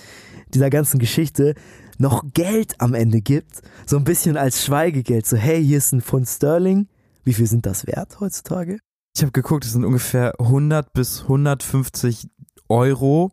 [0.52, 1.54] dieser ganzen Geschichte,
[1.98, 3.62] noch Geld am Ende gibt.
[3.86, 5.26] So ein bisschen als Schweigegeld.
[5.26, 6.88] So, hey, hier ist ein Pfund Sterling.
[7.24, 8.78] Wie viel sind das wert heutzutage?
[9.16, 12.28] Ich habe geguckt, es sind ungefähr 100 bis 150
[12.68, 13.30] Euro.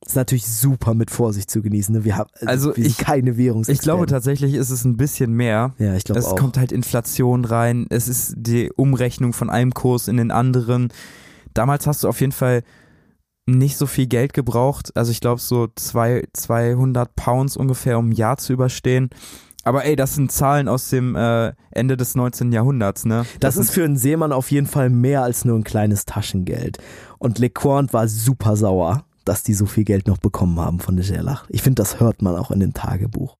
[0.00, 1.94] Das ist natürlich super mit Vorsicht zu genießen.
[1.94, 2.04] Ne?
[2.04, 3.68] Wir haben also wir ich, keine Währungs.
[3.68, 5.74] Ich glaube tatsächlich ist es ein bisschen mehr.
[5.78, 6.36] Ja, ich glaube Es auch.
[6.36, 7.86] kommt halt Inflation rein.
[7.90, 10.90] Es ist die Umrechnung von einem Kurs in den anderen.
[11.52, 12.62] Damals hast du auf jeden Fall
[13.46, 14.96] nicht so viel Geld gebraucht.
[14.96, 19.10] Also ich glaube so zwei, 200 Pounds ungefähr, um ein Jahr zu überstehen.
[19.62, 22.52] Aber ey, das sind Zahlen aus dem äh, Ende des 19.
[22.52, 23.26] Jahrhunderts, ne?
[23.40, 26.78] Das, ist für einen Seemann auf jeden Fall mehr als nur ein kleines Taschengeld.
[27.18, 31.06] Und LeCointe war super sauer, dass die so viel Geld noch bekommen haben von de
[31.06, 31.44] Gerlach.
[31.50, 33.36] Ich finde, das hört man auch in dem Tagebuch.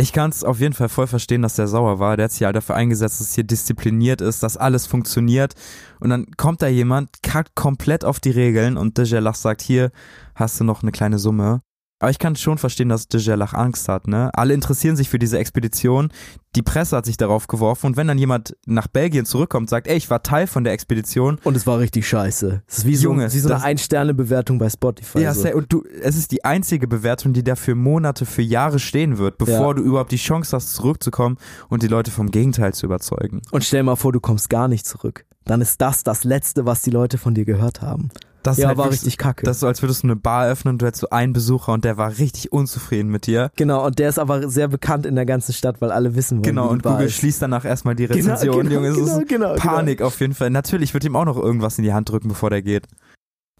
[0.00, 2.16] Ich kann es auf jeden Fall voll verstehen, dass der sauer war.
[2.16, 5.54] Der hat sich halt dafür eingesetzt, dass hier diszipliniert ist, dass alles funktioniert.
[5.98, 9.90] Und dann kommt da jemand, kackt komplett auf die Regeln und de Gerlach sagt, hier
[10.36, 11.62] hast du noch eine kleine Summe.
[12.00, 14.30] Aber ich kann schon verstehen, dass de Gerlach Angst hat, ne?
[14.34, 16.12] Alle interessieren sich für diese Expedition.
[16.54, 19.88] Die Presse hat sich darauf geworfen und wenn dann jemand nach Belgien zurückkommt und sagt,
[19.88, 21.38] ey, ich war Teil von der Expedition.
[21.44, 22.62] Und es war richtig scheiße.
[22.68, 25.20] Es ist wie so, Junge, wie so eine Ein-Sterne-Bewertung bei Spotify.
[25.20, 25.48] Ja, so.
[25.52, 29.36] und du, es ist die einzige Bewertung, die da für Monate, für Jahre stehen wird,
[29.38, 29.74] bevor Ja.
[29.74, 31.36] du überhaupt die Chance hast, zurückzukommen
[31.68, 33.42] und die Leute vom Gegenteil zu überzeugen.
[33.50, 35.24] Und stell mal vor, du kommst gar nicht zurück.
[35.44, 38.10] Dann ist das das Letzte, was die Leute von dir gehört haben.
[38.48, 39.44] Das ja, halt war wirklich- richtig kacke.
[39.44, 41.72] Das ist so, als würdest du eine Bar öffnen und du hättest so einen Besucher
[41.72, 43.50] und der war richtig unzufrieden mit dir.
[43.56, 46.42] genau, und der ist aber sehr bekannt in der ganzen Stadt, weil alle wissen wollen,
[46.42, 47.14] Genau, und Google ist.
[47.14, 48.68] schließt danach erstmal die Genau, Rezension.
[48.68, 50.50] genau, Junge, es genau, ist genau, Panik auf jeden Fall.
[50.50, 52.84] Natürlich wird ihm auch noch irgendwas in die Hand drücken, bevor der geht.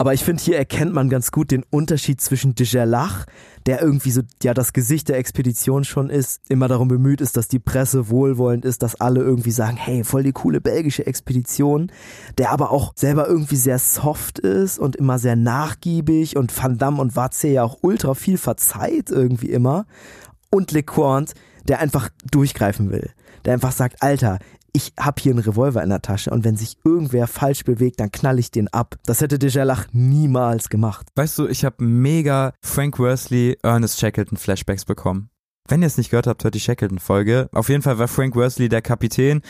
[0.01, 3.27] Aber ich finde, hier erkennt man ganz gut den Unterschied zwischen de Gerlach,
[3.67, 7.49] der irgendwie so ja das Gesicht der Expedition schon ist, immer darum bemüht ist, dass
[7.49, 11.91] die Presse wohlwollend ist, dass alle irgendwie sagen, hey, voll die coole belgische Expedition,
[12.39, 17.01] der aber auch selber irgendwie sehr soft ist und immer sehr nachgiebig und Van Damme
[17.01, 19.85] und Watze ja auch ultra viel verzeiht irgendwie immer.
[20.49, 21.35] Und LeCointe,
[21.67, 23.11] der einfach durchgreifen will,
[23.45, 24.39] der einfach sagt, Alter,
[24.79, 28.13] ich hab hier einen Revolver in der Tasche und wenn sich irgendwer falsch bewegt, dann
[28.13, 28.95] knall ich den ab.
[29.05, 31.09] Das hätte de Gerlach niemals gemacht.
[31.17, 35.31] Weißt du, ich habe mega Frank Worsley, Ernest Shackleton Flashbacks bekommen.
[35.67, 37.51] Wenn ihr es nicht gehört habt, hört die Shackleton-Folge.
[37.53, 39.43] Auf jeden Fall war Frank Worsley der Kapitän.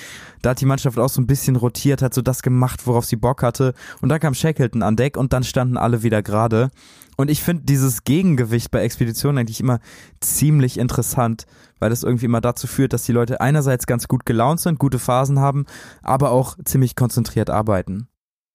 [0.43, 3.15] Da hat die Mannschaft auch so ein bisschen rotiert, hat so das gemacht, worauf sie
[3.15, 3.73] Bock hatte.
[4.01, 6.71] Und dann kam Shackleton an Deck und dann standen alle wieder gerade.
[7.17, 9.79] Und ich finde dieses Gegengewicht bei Expeditionen eigentlich immer
[10.21, 11.47] ziemlich interessant,
[11.79, 14.99] weil das irgendwie immer dazu führt, dass die Leute einerseits ganz gut gelaunt sind, gute
[14.99, 15.67] Phasen haben,
[16.03, 18.09] aber auch ziemlich konzentriert arbeiten.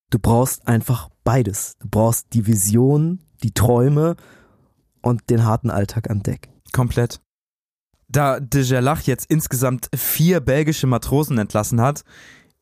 [0.09, 1.75] Du brauchst einfach beides.
[1.79, 4.15] Du brauchst die Vision, die Träume
[5.01, 6.49] und den harten Alltag an Deck.
[6.71, 7.19] Komplett.
[8.07, 12.03] Da de Gerlach jetzt insgesamt vier belgische Matrosen entlassen hat,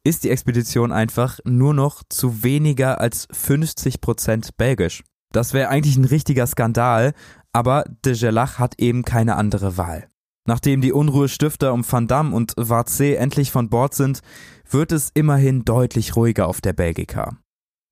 [0.04, 5.04] ist die Expedition einfach nur noch zu weniger als 50 Prozent belgisch.
[5.32, 7.14] Das wäre eigentlich ein richtiger Skandal,
[7.54, 10.08] aber de Gerlach hat eben keine andere Wahl.
[10.48, 14.22] Nachdem die Unruhestifter um Van Damme und Warze endlich von Bord sind,
[14.70, 17.38] wird es immerhin deutlich ruhiger auf der Belgica.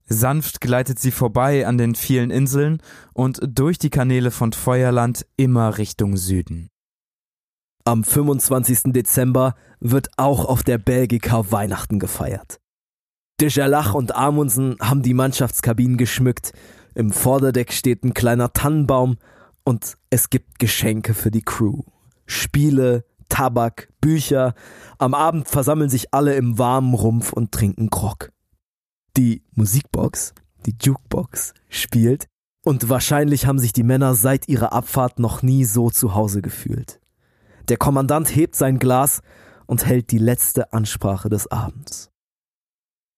[0.08, 2.82] Sanft gleitet sie vorbei an den vielen Inseln
[3.14, 6.70] und durch die Kanäle von Feuerland immer Richtung Süden.
[7.86, 8.92] Am 25.
[8.94, 12.60] Dezember wird auch auf der Belgica Weihnachten gefeiert.
[13.40, 16.52] De Gerlach und Amundsen haben die Mannschaftskabinen geschmückt.
[16.96, 19.18] Im Vorderdeck steht ein kleiner Tannenbaum
[19.64, 21.84] und es gibt Geschenke für die Crew.
[22.30, 24.54] Spiele, Tabak, Bücher.
[24.98, 28.32] Am Abend versammeln sich alle im warmen Rumpf und trinken Grog.
[29.18, 30.34] Die Musikbox,
[30.66, 32.28] die Jukebox, spielt
[32.64, 37.00] und wahrscheinlich haben sich die Männer seit ihrer Abfahrt noch nie so zu Hause gefühlt.
[37.68, 39.22] Der Kommandant hebt sein Glas
[39.66, 42.12] und hält die letzte Ansprache des Abends.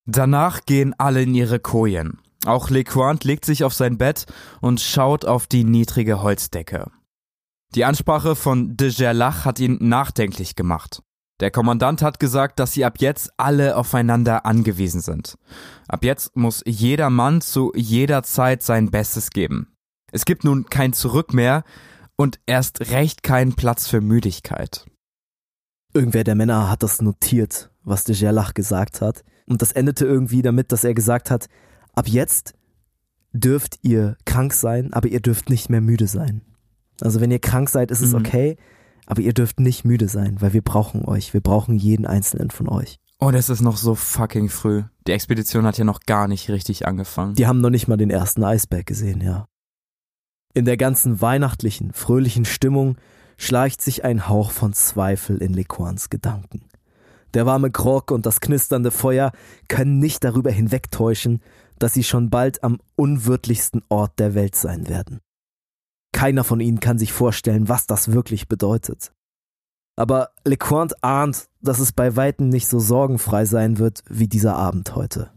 [0.06, 2.20] Danach gehen alle in ihre Kojen.
[2.46, 4.26] Auch LeQuant legt sich auf sein Bett
[4.62, 6.92] und schaut auf die niedrige Holzdecke.
[7.74, 11.02] Die Ansprache von de Gerlach hat ihn nachdenklich gemacht.
[11.40, 15.38] Der Kommandant hat gesagt, dass sie ab jetzt alle aufeinander angewiesen sind.
[15.88, 19.74] Ab jetzt muss jeder Mann zu jeder Zeit sein Bestes geben.
[20.12, 21.64] Es gibt nun kein Zurück mehr
[22.18, 24.86] und erst recht keinen Platz für Müdigkeit.
[25.94, 29.24] Irgendwer der Männer hat das notiert, was de Gerlach gesagt hat.
[29.48, 31.48] Und das endete irgendwie damit, dass er gesagt hat,
[31.94, 32.54] ab jetzt
[33.32, 36.42] dürft ihr krank sein, aber ihr dürft nicht mehr müde sein.
[37.04, 38.20] Also wenn ihr krank seid, ist es Mhm.
[38.20, 38.58] okay,
[39.06, 41.34] aber ihr dürft nicht müde sein, weil wir brauchen euch.
[41.34, 43.00] Wir brauchen jeden einzelnen von euch.
[43.18, 44.84] Und es ist noch so fucking früh.
[45.08, 47.36] Die Expedition hat ja noch gar nicht richtig angefangen.
[47.36, 49.46] Die haben noch nicht mal den ersten Eisberg gesehen, ja.
[50.54, 52.98] In der ganzen weihnachtlichen, fröhlichen Stimmung
[53.38, 56.66] schleicht sich ein Hauch von Zweifel in Lequans Gedanken.
[57.34, 59.32] Der warme Grog und das knisternde Feuer
[59.68, 61.42] können nicht darüber hinwegtäuschen,
[61.80, 65.20] dass sie schon bald am unwirtlichsten Ort der Welt sein werden.
[66.12, 69.12] Keiner von ihnen kann sich vorstellen, was das wirklich bedeutet.
[69.96, 74.96] Aber LeQuant ahnt, dass es bei Weitem nicht so sorgenfrei sein wird wie dieser Abend
[74.96, 75.32] heute.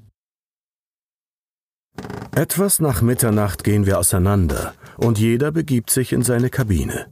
[2.35, 7.07] Etwas nach Mitternacht gehen wir auseinander und jeder begibt sich in seine Kabine.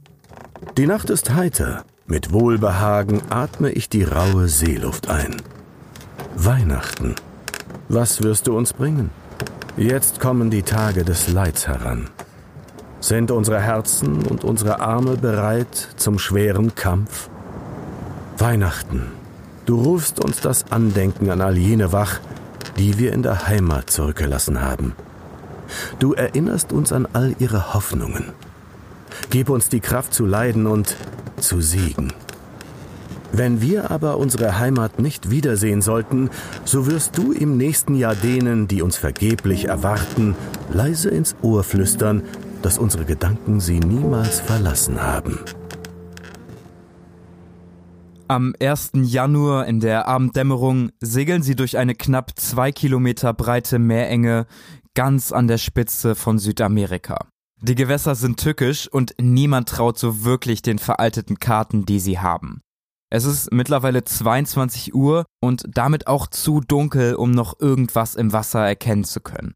[0.77, 1.85] Die Nacht ist heiter.
[2.05, 5.37] Mit Wohlbehagen atme ich die raue Seeluft ein.
[6.35, 7.15] Weihnachten.
[7.87, 9.09] Was wirst du uns bringen?
[9.77, 12.09] Jetzt kommen die Tage des Leids heran.
[13.03, 17.29] Sind unsere Herzen und unsere Arme bereit zum schweren Kampf?
[18.37, 19.11] Weihnachten.
[19.65, 22.21] Du rufst uns das Andenken an all jene wach,
[22.77, 24.93] die wir in der Heimat zurückgelassen haben.
[25.99, 28.31] Du erinnerst uns an all ihre Hoffnungen.
[29.29, 30.95] Gib uns die Kraft zu leiden und
[31.41, 32.13] zu siegen.
[33.33, 36.29] Wenn wir aber unsere Heimat nicht wiedersehen sollten,
[36.63, 40.35] so wirst du im nächsten Jahr denen, die uns vergeblich erwarten,
[40.71, 42.23] leise ins Ohr flüstern,
[42.63, 45.37] dass unsere Gedanken sie niemals verlassen haben.
[48.27, 48.91] Am 1.
[49.03, 54.47] Januar in der Abenddämmerung segeln sie durch eine knapp zwei Kilometer breite Meerenge
[54.95, 57.27] ganz an der Spitze von Südamerika.
[57.61, 62.61] Die Gewässer sind tückisch und niemand traut so wirklich den veralteten Karten, die sie haben.
[63.09, 68.65] Es ist mittlerweile 22 Uhr und damit auch zu dunkel, um noch irgendwas im Wasser
[68.65, 69.53] erkennen zu können.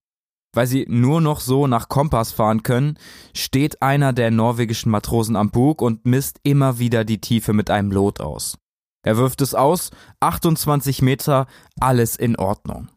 [0.54, 2.98] Weil sie nur noch so nach Kompass fahren können,
[3.36, 7.91] steht einer der norwegischen Matrosen am Bug und misst immer wieder die Tiefe mit einem
[7.91, 8.58] Lot aus.
[9.04, 11.48] Er wirft es aus, 28 Meter,
[11.80, 12.89] alles in Ordnung.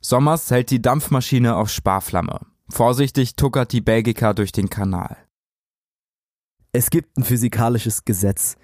[0.00, 2.40] Sommers hält die Dampfmaschine auf Sparflamme.
[2.68, 5.16] Vorsichtig tuckert die Belgica durch den Kanal.
[6.72, 8.56] Es gibt ein physikalisches Gesetz,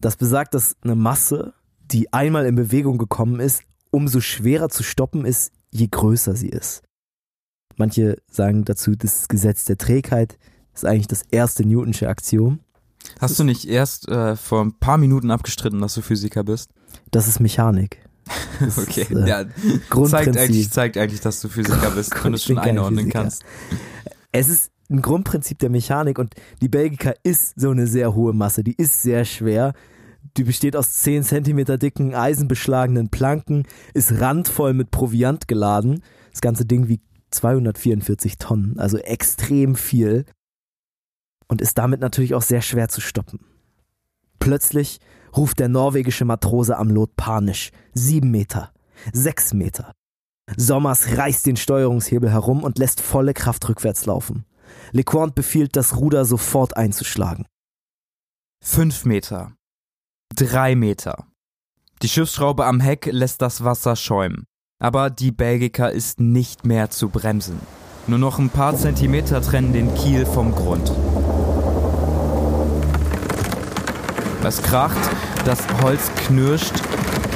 [0.00, 5.24] das besagt, dass eine Masse, die einmal in Bewegung gekommen ist, umso schwerer zu stoppen
[5.24, 6.82] ist, je größer sie ist.
[7.76, 10.38] Manche sagen dazu, das Gesetz der Trägheit
[10.74, 12.60] ist eigentlich das erste Newtonsche Axiom.
[13.20, 16.70] Hast du nicht erst äh, vor ein paar Minuten abgestritten, dass du Physiker bist?
[17.10, 17.98] Das ist Mechanik.
[18.60, 20.36] Das Okay, ist, äh, ja, zeigt Grundprinzip.
[20.40, 23.44] eigentlich, zeigt eigentlich, dass du Physiker bist Gott, und es schon einordnen kannst.
[24.32, 28.62] Es ist ein Grundprinzip der Mechanik und die Belgica ist so eine sehr hohe Masse.
[28.64, 29.72] Die ist sehr schwer.
[30.36, 36.02] Die besteht aus 10 Zentimeter dicken, eisenbeschlagenen Planken, ist randvoll mit Proviant geladen.
[36.30, 37.04] Das ganze Ding wiegt
[37.34, 40.24] 244 Tonnen, also extrem viel.
[41.48, 43.40] Und ist damit natürlich auch sehr schwer zu stoppen.
[44.38, 45.00] Plötzlich
[45.36, 47.70] ruft der norwegische Matrose am Lot panisch.
[47.92, 48.72] Sieben Meter.
[49.12, 49.92] Sechs Meter.
[50.56, 54.44] Sommers reißt den Steuerungshebel herum und lässt volle Kraft rückwärts laufen.
[54.92, 57.46] LeCointe befiehlt, das Ruder sofort einzuschlagen.
[58.62, 59.54] Fünf Meter.
[60.34, 61.26] Drei Meter.
[62.02, 64.46] Die Schiffsschraube am Heck lässt das Wasser schäumen.
[64.78, 67.60] Aber die Belgica ist nicht mehr zu bremsen.
[68.06, 70.92] Nur noch ein paar Zentimeter trennen den Kiel vom Grund.
[74.44, 74.98] Es kracht,
[75.46, 76.74] das Holz knirscht,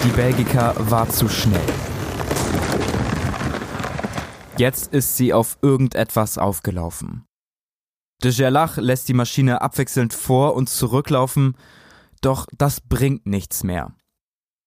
[0.05, 1.61] die Belgica war zu schnell.
[4.59, 7.24] Jetzt ist sie auf irgendetwas aufgelaufen.
[8.22, 11.57] De Gerlach lässt die Maschine abwechselnd vor und zurücklaufen,
[12.20, 13.95] doch das bringt nichts mehr.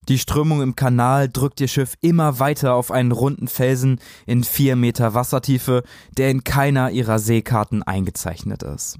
[0.10, 4.76] Die Strömung im Kanal drückt ihr Schiff immer weiter auf einen runden Felsen in vier
[4.76, 5.84] Meter Wassertiefe,
[6.18, 8.98] der in keiner ihrer Seekarten eingezeichnet ist.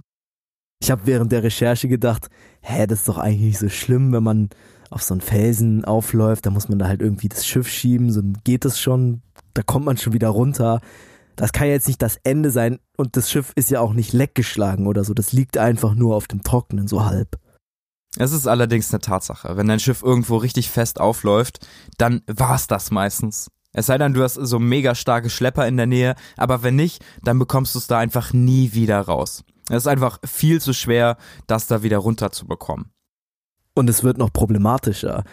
[0.80, 2.30] Ich habe während der Recherche gedacht,
[2.62, 4.50] hä, das ist doch eigentlich nicht so schlimm, wenn man
[4.92, 8.22] auf so einen Felsen aufläuft, da muss man da halt irgendwie das Schiff schieben, so
[8.44, 9.22] geht das schon,
[9.54, 10.82] da kommt man schon wieder runter.
[11.36, 14.14] Das kann ja jetzt nicht das Ende sein und das Schiff ist ja auch nicht
[14.14, 17.40] leckgeschlagen oder so, das liegt einfach nur auf dem Trockenen, so halb.
[18.18, 19.56] Es ist allerdings eine Tatsache.
[19.56, 21.66] Wenn dein Schiff irgendwo richtig fest aufläuft,
[21.98, 23.50] dann war's das meistens.
[23.74, 27.04] Es sei denn, du hast so mega starke Schlepper in der Nähe, aber wenn nicht,
[27.24, 29.44] dann bekommst du es da einfach nie wieder raus.
[29.70, 31.16] Es ist einfach viel zu schwer,
[31.48, 32.92] das da wieder runterzubekommen.
[33.74, 35.24] Und es wird noch problematischer.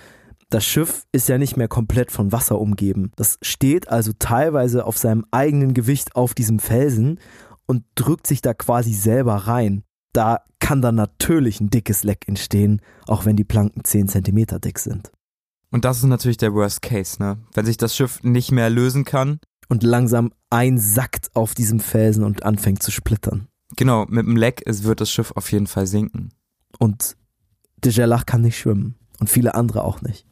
[0.50, 3.10] Das Schiff ist ja nicht mehr komplett von Wasser umgeben.
[3.16, 7.18] Das steht also teilweise auf seinem eigenen Gewicht auf diesem Felsen
[7.66, 9.82] und drückt sich da quasi selber rein.
[10.12, 14.78] Da kann dann natürlich ein dickes Leck entstehen, auch wenn die Planken 10 Zentimeter dick
[14.78, 15.12] sind.
[15.70, 17.38] Und das ist natürlich der Worst Case, ne?
[17.54, 19.38] Wenn sich das Schiff nicht mehr lösen kann.
[19.68, 23.48] und langsam einsackt auf diesem Felsen und anfängt zu splittern.
[23.76, 26.32] Genau, mit dem Leck wird das Schiff auf jeden Fall sinken.
[26.78, 27.16] Und
[27.84, 30.26] de Gerlach kann nicht schwimmen und viele andere auch nicht.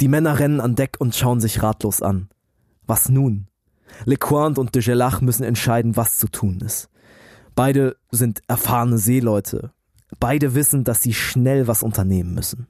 [0.00, 2.28] Die Männer rennen an Deck und schauen sich ratlos an.
[2.86, 3.46] Was nun?
[4.04, 6.88] Lecointe und de Gerlach müssen entscheiden, was zu tun ist.
[7.58, 9.72] Beide sind erfahrene Seeleute.
[10.20, 12.68] Beide wissen, dass sie schnell was unternehmen müssen.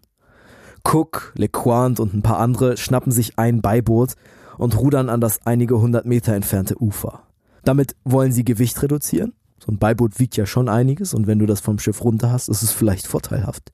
[0.82, 4.14] Cook, Lecointe und ein paar andere schnappen sich ein Beiboot
[4.56, 7.24] und rudern an das einige hundert Meter entfernte Ufer.
[7.64, 9.34] Damit wollen sie Gewicht reduzieren.
[9.58, 12.48] So ein Beiboot wiegt ja schon einiges und wenn du das vom Schiff runter hast,
[12.48, 13.70] ist es vielleicht vorteilhaft.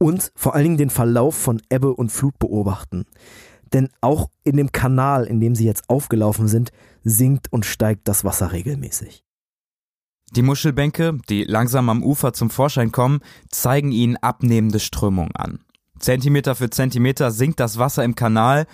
[0.00, 3.06] Und vor allen Dingen den Verlauf von Ebbe und Flut beobachten.
[3.72, 6.72] Denn auch in dem Kanal, in dem sie jetzt aufgelaufen sind,
[7.04, 9.22] sinkt und steigt das Wasser regelmäßig.
[10.30, 13.20] Die Muschelbänke, die langsam am Ufer zum Vorschein kommen,
[13.50, 15.60] zeigen ihnen abnehmende Strömung an.
[15.98, 18.66] Zentimeter für Zentimeter sinkt das Wasser im Kanal.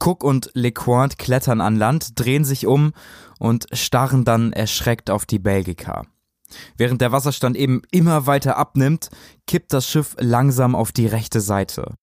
[0.00, 2.92] Cook und LeQuant klettern an Land, drehen sich um
[3.38, 6.04] und starren dann erschreckt auf die Belgica.
[6.76, 9.10] Während der Wasserstand eben immer weiter abnimmt,
[9.46, 11.94] kippt das Schiff langsam auf die rechte Seite.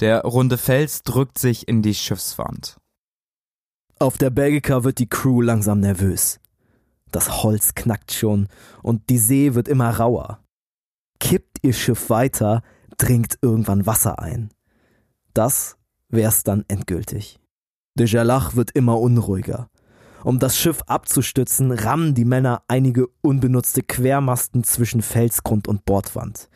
[0.00, 2.78] Der runde Fels drückt sich in die Schiffswand.
[3.98, 6.40] Auf der Belgica wird die Crew langsam nervös.
[7.14, 8.48] Das Holz knackt schon
[8.82, 10.40] und die See wird immer rauer.
[11.20, 12.62] Kippt ihr Schiff weiter,
[12.98, 14.50] dringt irgendwann Wasser ein.
[15.32, 15.76] Das
[16.08, 17.38] wär's dann endgültig.
[17.96, 19.70] De Gerlach wird immer unruhiger.
[20.24, 26.48] Um das Schiff abzustützen, rammen die Männer einige unbenutzte Quermasten zwischen Felsgrund und Bordwand.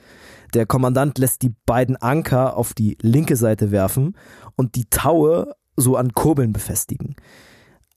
[0.54, 4.16] Der Kommandant lässt die beiden Anker auf die linke Seite werfen
[4.56, 7.14] und die Taue so an Kurbeln befestigen.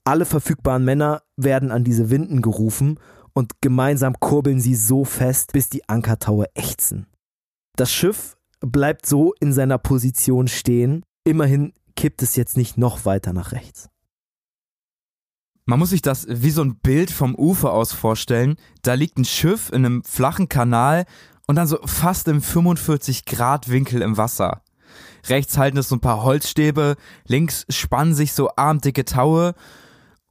[0.04, 2.98] Alle verfügbaren Männer werden an diese Winden gerufen
[3.34, 7.06] und gemeinsam kurbeln sie so fest, bis die Ankertaue ächzen.
[7.76, 11.04] Das Schiff bleibt so in seiner Position stehen.
[11.24, 13.88] Immerhin kippt es jetzt nicht noch weiter nach rechts.
[15.64, 18.56] Man muss sich das wie so ein Bild vom Ufer aus vorstellen.
[18.82, 21.04] Da liegt ein Schiff in einem flachen Kanal
[21.46, 24.62] und dann so fast im 45 Grad Winkel im Wasser.
[25.26, 26.96] Rechts halten es so ein paar Holzstäbe,
[27.26, 29.54] links spannen sich so armdicke Taue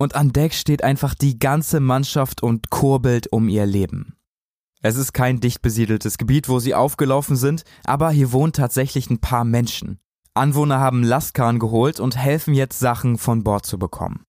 [0.01, 4.15] und an Deck steht einfach die ganze Mannschaft und kurbelt um ihr Leben.
[4.81, 9.19] Es ist kein dicht besiedeltes Gebiet, wo sie aufgelaufen sind, aber hier wohnen tatsächlich ein
[9.19, 9.99] paar Menschen.
[10.33, 14.23] Anwohner haben Lastkahn geholt und helfen jetzt Sachen von Bord zu bekommen.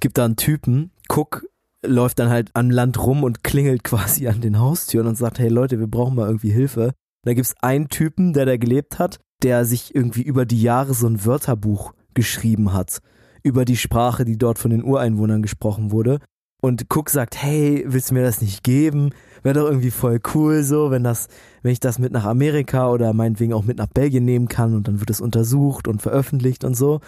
[0.00, 1.46] Gibt da einen Typen, Cook
[1.86, 5.50] läuft dann halt am Land rum und klingelt quasi an den Haustüren und sagt, hey
[5.50, 6.94] Leute, wir brauchen mal irgendwie Hilfe.
[7.22, 11.06] Da gibt's einen Typen, der da gelebt hat, der sich irgendwie über die Jahre so
[11.06, 13.00] ein Wörterbuch geschrieben hat
[13.44, 16.18] über die Sprache, die dort von den Ureinwohnern gesprochen wurde.
[16.60, 19.10] Und Cook sagt, hey, willst du mir das nicht geben?
[19.42, 21.28] Wäre doch irgendwie voll cool so, wenn das,
[21.62, 24.88] wenn ich das mit nach Amerika oder meinetwegen auch mit nach Belgien nehmen kann und
[24.88, 27.00] dann wird es untersucht und veröffentlicht und so.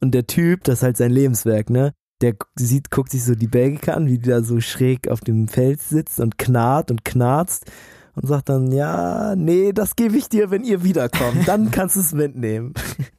[0.00, 1.92] Und der Typ, das ist halt sein Lebenswerk, ne?
[2.20, 5.46] Der sieht, guckt sich so die Belgiker an, wie die da so schräg auf dem
[5.46, 7.70] Fels sitzt und knarrt und knarzt
[8.16, 11.46] und sagt dann, ja, nee, das gebe ich dir, wenn ihr wiederkommt.
[11.46, 12.74] Dann kannst du es mitnehmen.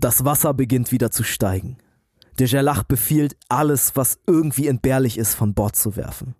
[0.00, 1.76] Das Wasser beginnt wieder zu steigen.
[2.38, 6.36] Der Gerlach befiehlt, alles, was irgendwie entbehrlich ist, von Bord zu werfen.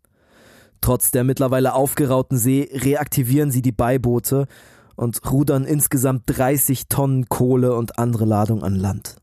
[0.80, 4.46] Trotz der mittlerweile aufgerauten See reaktivieren sie die Beiboote
[4.94, 9.16] und rudern insgesamt 30 Tonnen Kohle und andere Ladung an Land.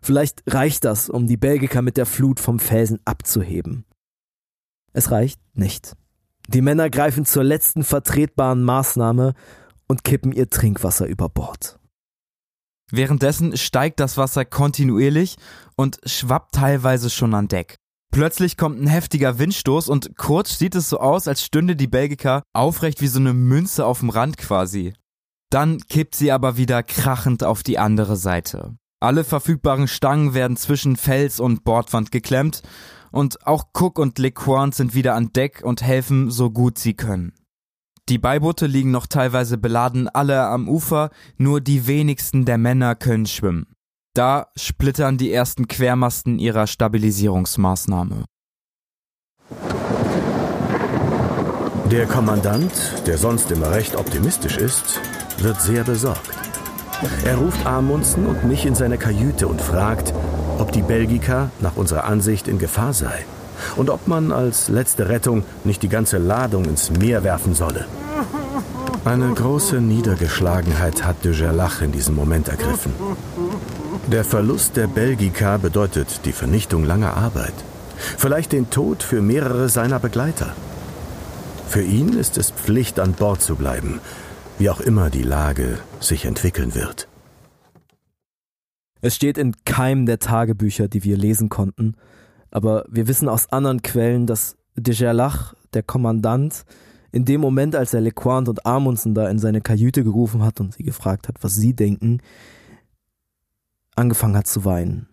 [0.00, 3.86] Vielleicht reicht das, um die Belgiker mit der Flut vom Felsen abzuheben.
[4.92, 5.96] Es reicht nicht.
[6.46, 9.34] Die Männer greifen zur letzten vertretbaren Maßnahme
[9.88, 11.79] und kippen ihr Trinkwasser über Bord.
[12.90, 15.36] Währenddessen steigt das Wasser kontinuierlich
[15.76, 17.76] und schwappt teilweise schon an Deck.
[18.12, 22.42] Plötzlich kommt ein heftiger Windstoß und kurz sieht es so aus, als stünde die Belgica
[22.52, 24.94] aufrecht wie so eine Münze auf dem Rand quasi.
[25.50, 28.76] Dann kippt sie aber wieder krachend auf die andere Seite.
[29.00, 32.62] Alle verfügbaren Stangen werden zwischen Fels und Bordwand geklemmt
[33.12, 37.32] und auch Cook und LeQuant sind wieder an Deck und helfen so gut sie können.
[38.10, 43.26] Die Beiboote liegen noch teilweise beladen alle am Ufer, nur die wenigsten der Männer können
[43.26, 43.68] schwimmen.
[44.14, 48.24] Da splittern die ersten Quermasten ihrer Stabilisierungsmaßnahme.
[51.92, 52.72] Der Kommandant,
[53.06, 55.00] der sonst immer recht optimistisch ist,
[55.38, 56.36] wird sehr besorgt.
[57.24, 60.12] Er ruft Amundsen und mich in seine Kajüte und fragt,
[60.58, 63.24] ob die Belgica nach unserer Ansicht in Gefahr sei
[63.76, 67.86] und ob man als letzte Rettung nicht die ganze Ladung ins Meer werfen solle.
[69.04, 72.92] Eine große Niedergeschlagenheit hat de Gerlach in diesem Moment ergriffen.
[74.12, 77.54] Der Verlust der Belgica bedeutet die Vernichtung langer Arbeit.
[78.18, 80.54] Vielleicht den Tod für mehrere seiner Begleiter.
[81.68, 84.00] Für ihn ist es Pflicht, an Bord zu bleiben,
[84.58, 87.08] wie auch immer die Lage sich entwickeln wird.
[89.00, 91.94] Es steht in keinem der Tagebücher, die wir lesen konnten,
[92.50, 96.64] aber wir wissen aus anderen Quellen, dass de Gerlach, der Kommandant,
[97.12, 100.74] in dem Moment, als er Lequant und Amundsen da in seine Kajüte gerufen hat und
[100.74, 102.20] sie gefragt hat, was sie denken,
[103.96, 105.08] angefangen hat zu weinen.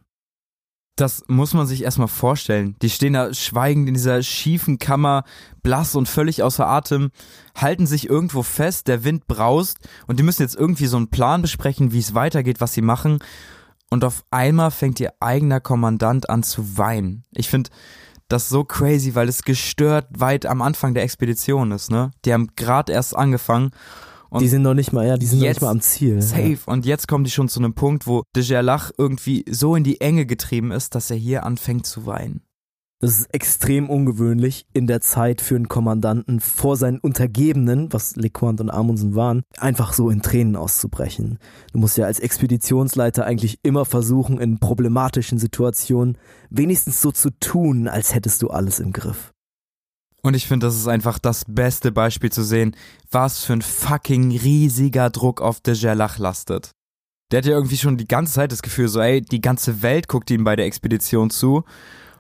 [0.96, 2.76] Das muss man sich erstmal vorstellen.
[2.82, 5.26] Die stehen da schweigend in dieser schiefen Kammer,
[5.62, 7.12] blass und völlig außer Atem,
[7.56, 9.78] halten sich irgendwo fest, der Wind braust
[10.08, 13.20] und die müssen jetzt irgendwie so einen Plan besprechen, wie es weitergeht, was sie machen.
[13.90, 17.24] Und auf einmal fängt ihr eigener Kommandant an zu weinen.
[17.34, 17.70] Ich finde
[18.28, 22.12] das so crazy, weil es gestört weit am Anfang der Expedition ist, ne?
[22.26, 23.72] Die haben gerade erst angefangen
[24.30, 26.22] und die sind noch nicht mal, ja, die sind noch nicht mal am Ziel.
[26.22, 26.52] Safe.
[26.52, 26.58] Ja.
[26.66, 30.02] Und jetzt kommen die schon zu einem Punkt, wo de Gerlach irgendwie so in die
[30.02, 32.42] Enge getrieben ist, dass er hier anfängt zu weinen.
[33.00, 38.60] Das ist extrem ungewöhnlich in der Zeit für einen Kommandanten vor seinen Untergebenen, was Lequant
[38.60, 41.38] und Amundsen waren, einfach so in Tränen auszubrechen.
[41.74, 46.18] Du musst ja als Expeditionsleiter eigentlich immer versuchen, in problematischen Situationen
[46.50, 49.32] wenigstens so zu tun, als hättest du alles im Griff.
[50.24, 52.76] Und ich finde, das ist einfach das beste Beispiel zu sehen,
[53.12, 56.72] was für ein fucking riesiger Druck auf de Gerlach lastet.
[57.32, 60.08] Der hat ja irgendwie schon die ganze Zeit das Gefühl, so, ey, die ganze Welt
[60.08, 61.64] guckt ihm bei der Expedition zu.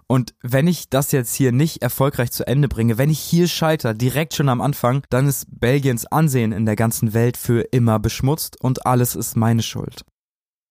[0.09, 3.93] Und wenn ich das jetzt hier nicht erfolgreich zu Ende bringe, wenn ich hier scheitere,
[3.93, 8.59] direkt schon am Anfang, dann ist Belgiens Ansehen in der ganzen Welt für immer beschmutzt
[8.61, 10.05] und alles ist meine Schuld.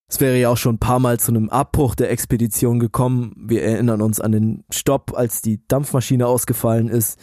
[0.09, 3.35] Es wäre ja auch schon ein paar Mal zu einem Abbruch der Expedition gekommen.
[3.37, 7.19] Wir erinnern uns an den Stopp, als die Dampfmaschine ausgefallen ist,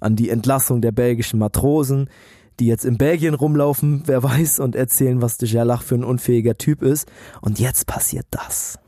[0.00, 2.08] an die Entlassung der belgischen Matrosen,
[2.60, 6.56] die jetzt in Belgien rumlaufen, wer weiß, und erzählen, was de Gerlach für ein unfähiger
[6.56, 7.10] Typ ist.
[7.42, 8.78] Und jetzt passiert das.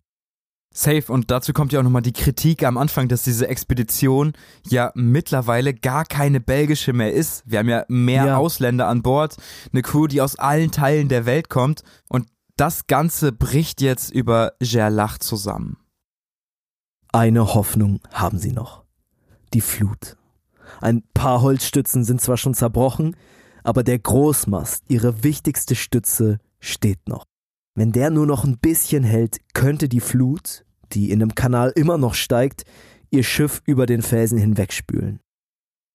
[0.73, 4.35] Safe und dazu kommt ja auch nochmal die Kritik am Anfang, dass diese Expedition
[4.69, 7.43] ja mittlerweile gar keine belgische mehr ist.
[7.45, 8.37] Wir haben ja mehr ja.
[8.37, 9.37] Ausländer an Bord,
[9.73, 14.53] eine Crew, die aus allen Teilen der Welt kommt und das Ganze bricht jetzt über
[14.61, 15.79] Gerlach zusammen.
[17.13, 18.85] Eine Hoffnung haben sie noch.
[19.53, 20.17] Die Flut.
[20.81, 23.17] Ein paar Holzstützen sind zwar schon zerbrochen,
[23.65, 27.25] aber der Großmast, ihre wichtigste Stütze, steht noch.
[27.75, 31.99] Wenn der nur noch ein bisschen hält, könnte die Flut, die in dem Kanal immer
[31.99, 32.65] noch steigt,
[33.11, 35.21] ihr Schiff über den Felsen hinwegspülen.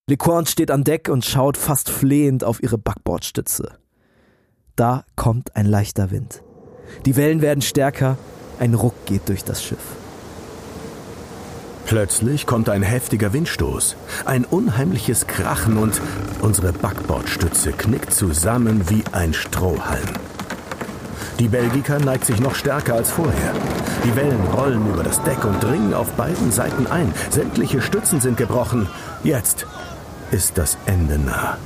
[0.07, 3.79] Lecorne steht an Deck und schaut fast flehend auf ihre Backbordstütze.
[4.75, 6.43] Da kommt ein leichter Wind.
[7.05, 8.17] Die Wellen werden stärker,
[8.59, 9.95] ein Ruck geht durch das Schiff.
[11.85, 13.95] Plötzlich kommt ein heftiger Windstoß,
[14.25, 16.01] ein unheimliches Krachen und
[16.41, 20.09] unsere Backbordstütze knickt zusammen wie ein Strohhalm.
[21.39, 23.53] Die Belgica neigt sich noch stärker als vorher.
[24.05, 27.13] Die Wellen rollen über das Deck und dringen auf beiden Seiten ein.
[27.29, 28.87] Sämtliche Stützen sind gebrochen.
[29.23, 29.67] Jetzt
[30.31, 31.57] ist das Ende nah.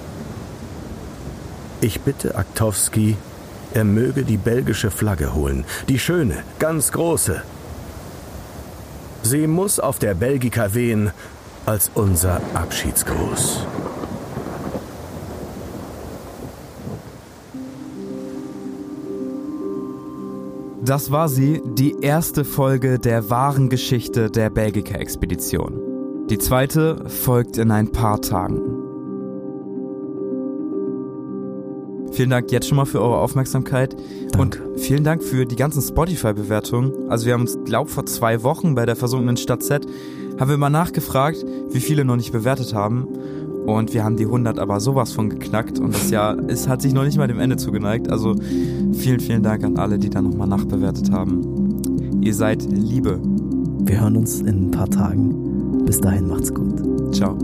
[1.82, 3.16] Ich bitte Aktowski,
[3.74, 7.42] er möge die belgische Flagge holen, die schöne, ganz große.
[9.22, 11.12] Sie muss auf der Belgica wehen
[11.66, 13.66] als unser Abschiedsgruß.
[20.84, 26.28] Das war sie, die erste Folge der wahren Geschichte der Belgica-Expedition.
[26.30, 28.62] Die zweite folgt in ein paar Tagen.
[32.14, 33.96] Vielen Dank jetzt schon mal für eure Aufmerksamkeit
[34.32, 34.40] Dank.
[34.40, 37.10] und vielen Dank für die ganzen Spotify-Bewertungen.
[37.10, 39.86] Also wir haben uns, glaube vor zwei Wochen bei der versunkenen Stadt Z,
[40.40, 43.08] haben wir mal nachgefragt, wie viele noch nicht bewertet haben.
[43.78, 46.94] Und wir haben die 100 aber sowas von geknackt und das Jahr es hat sich
[46.94, 48.10] noch nicht mal dem Ende zugeneigt.
[48.10, 48.36] Also
[48.94, 52.22] vielen, vielen Dank an alle, die da nochmal nachbewertet haben.
[52.22, 53.20] Ihr seid Liebe.
[53.82, 55.86] Wir hören uns in ein paar Tagen.
[55.86, 57.14] Bis dahin macht's gut.
[57.14, 57.38] Ciao.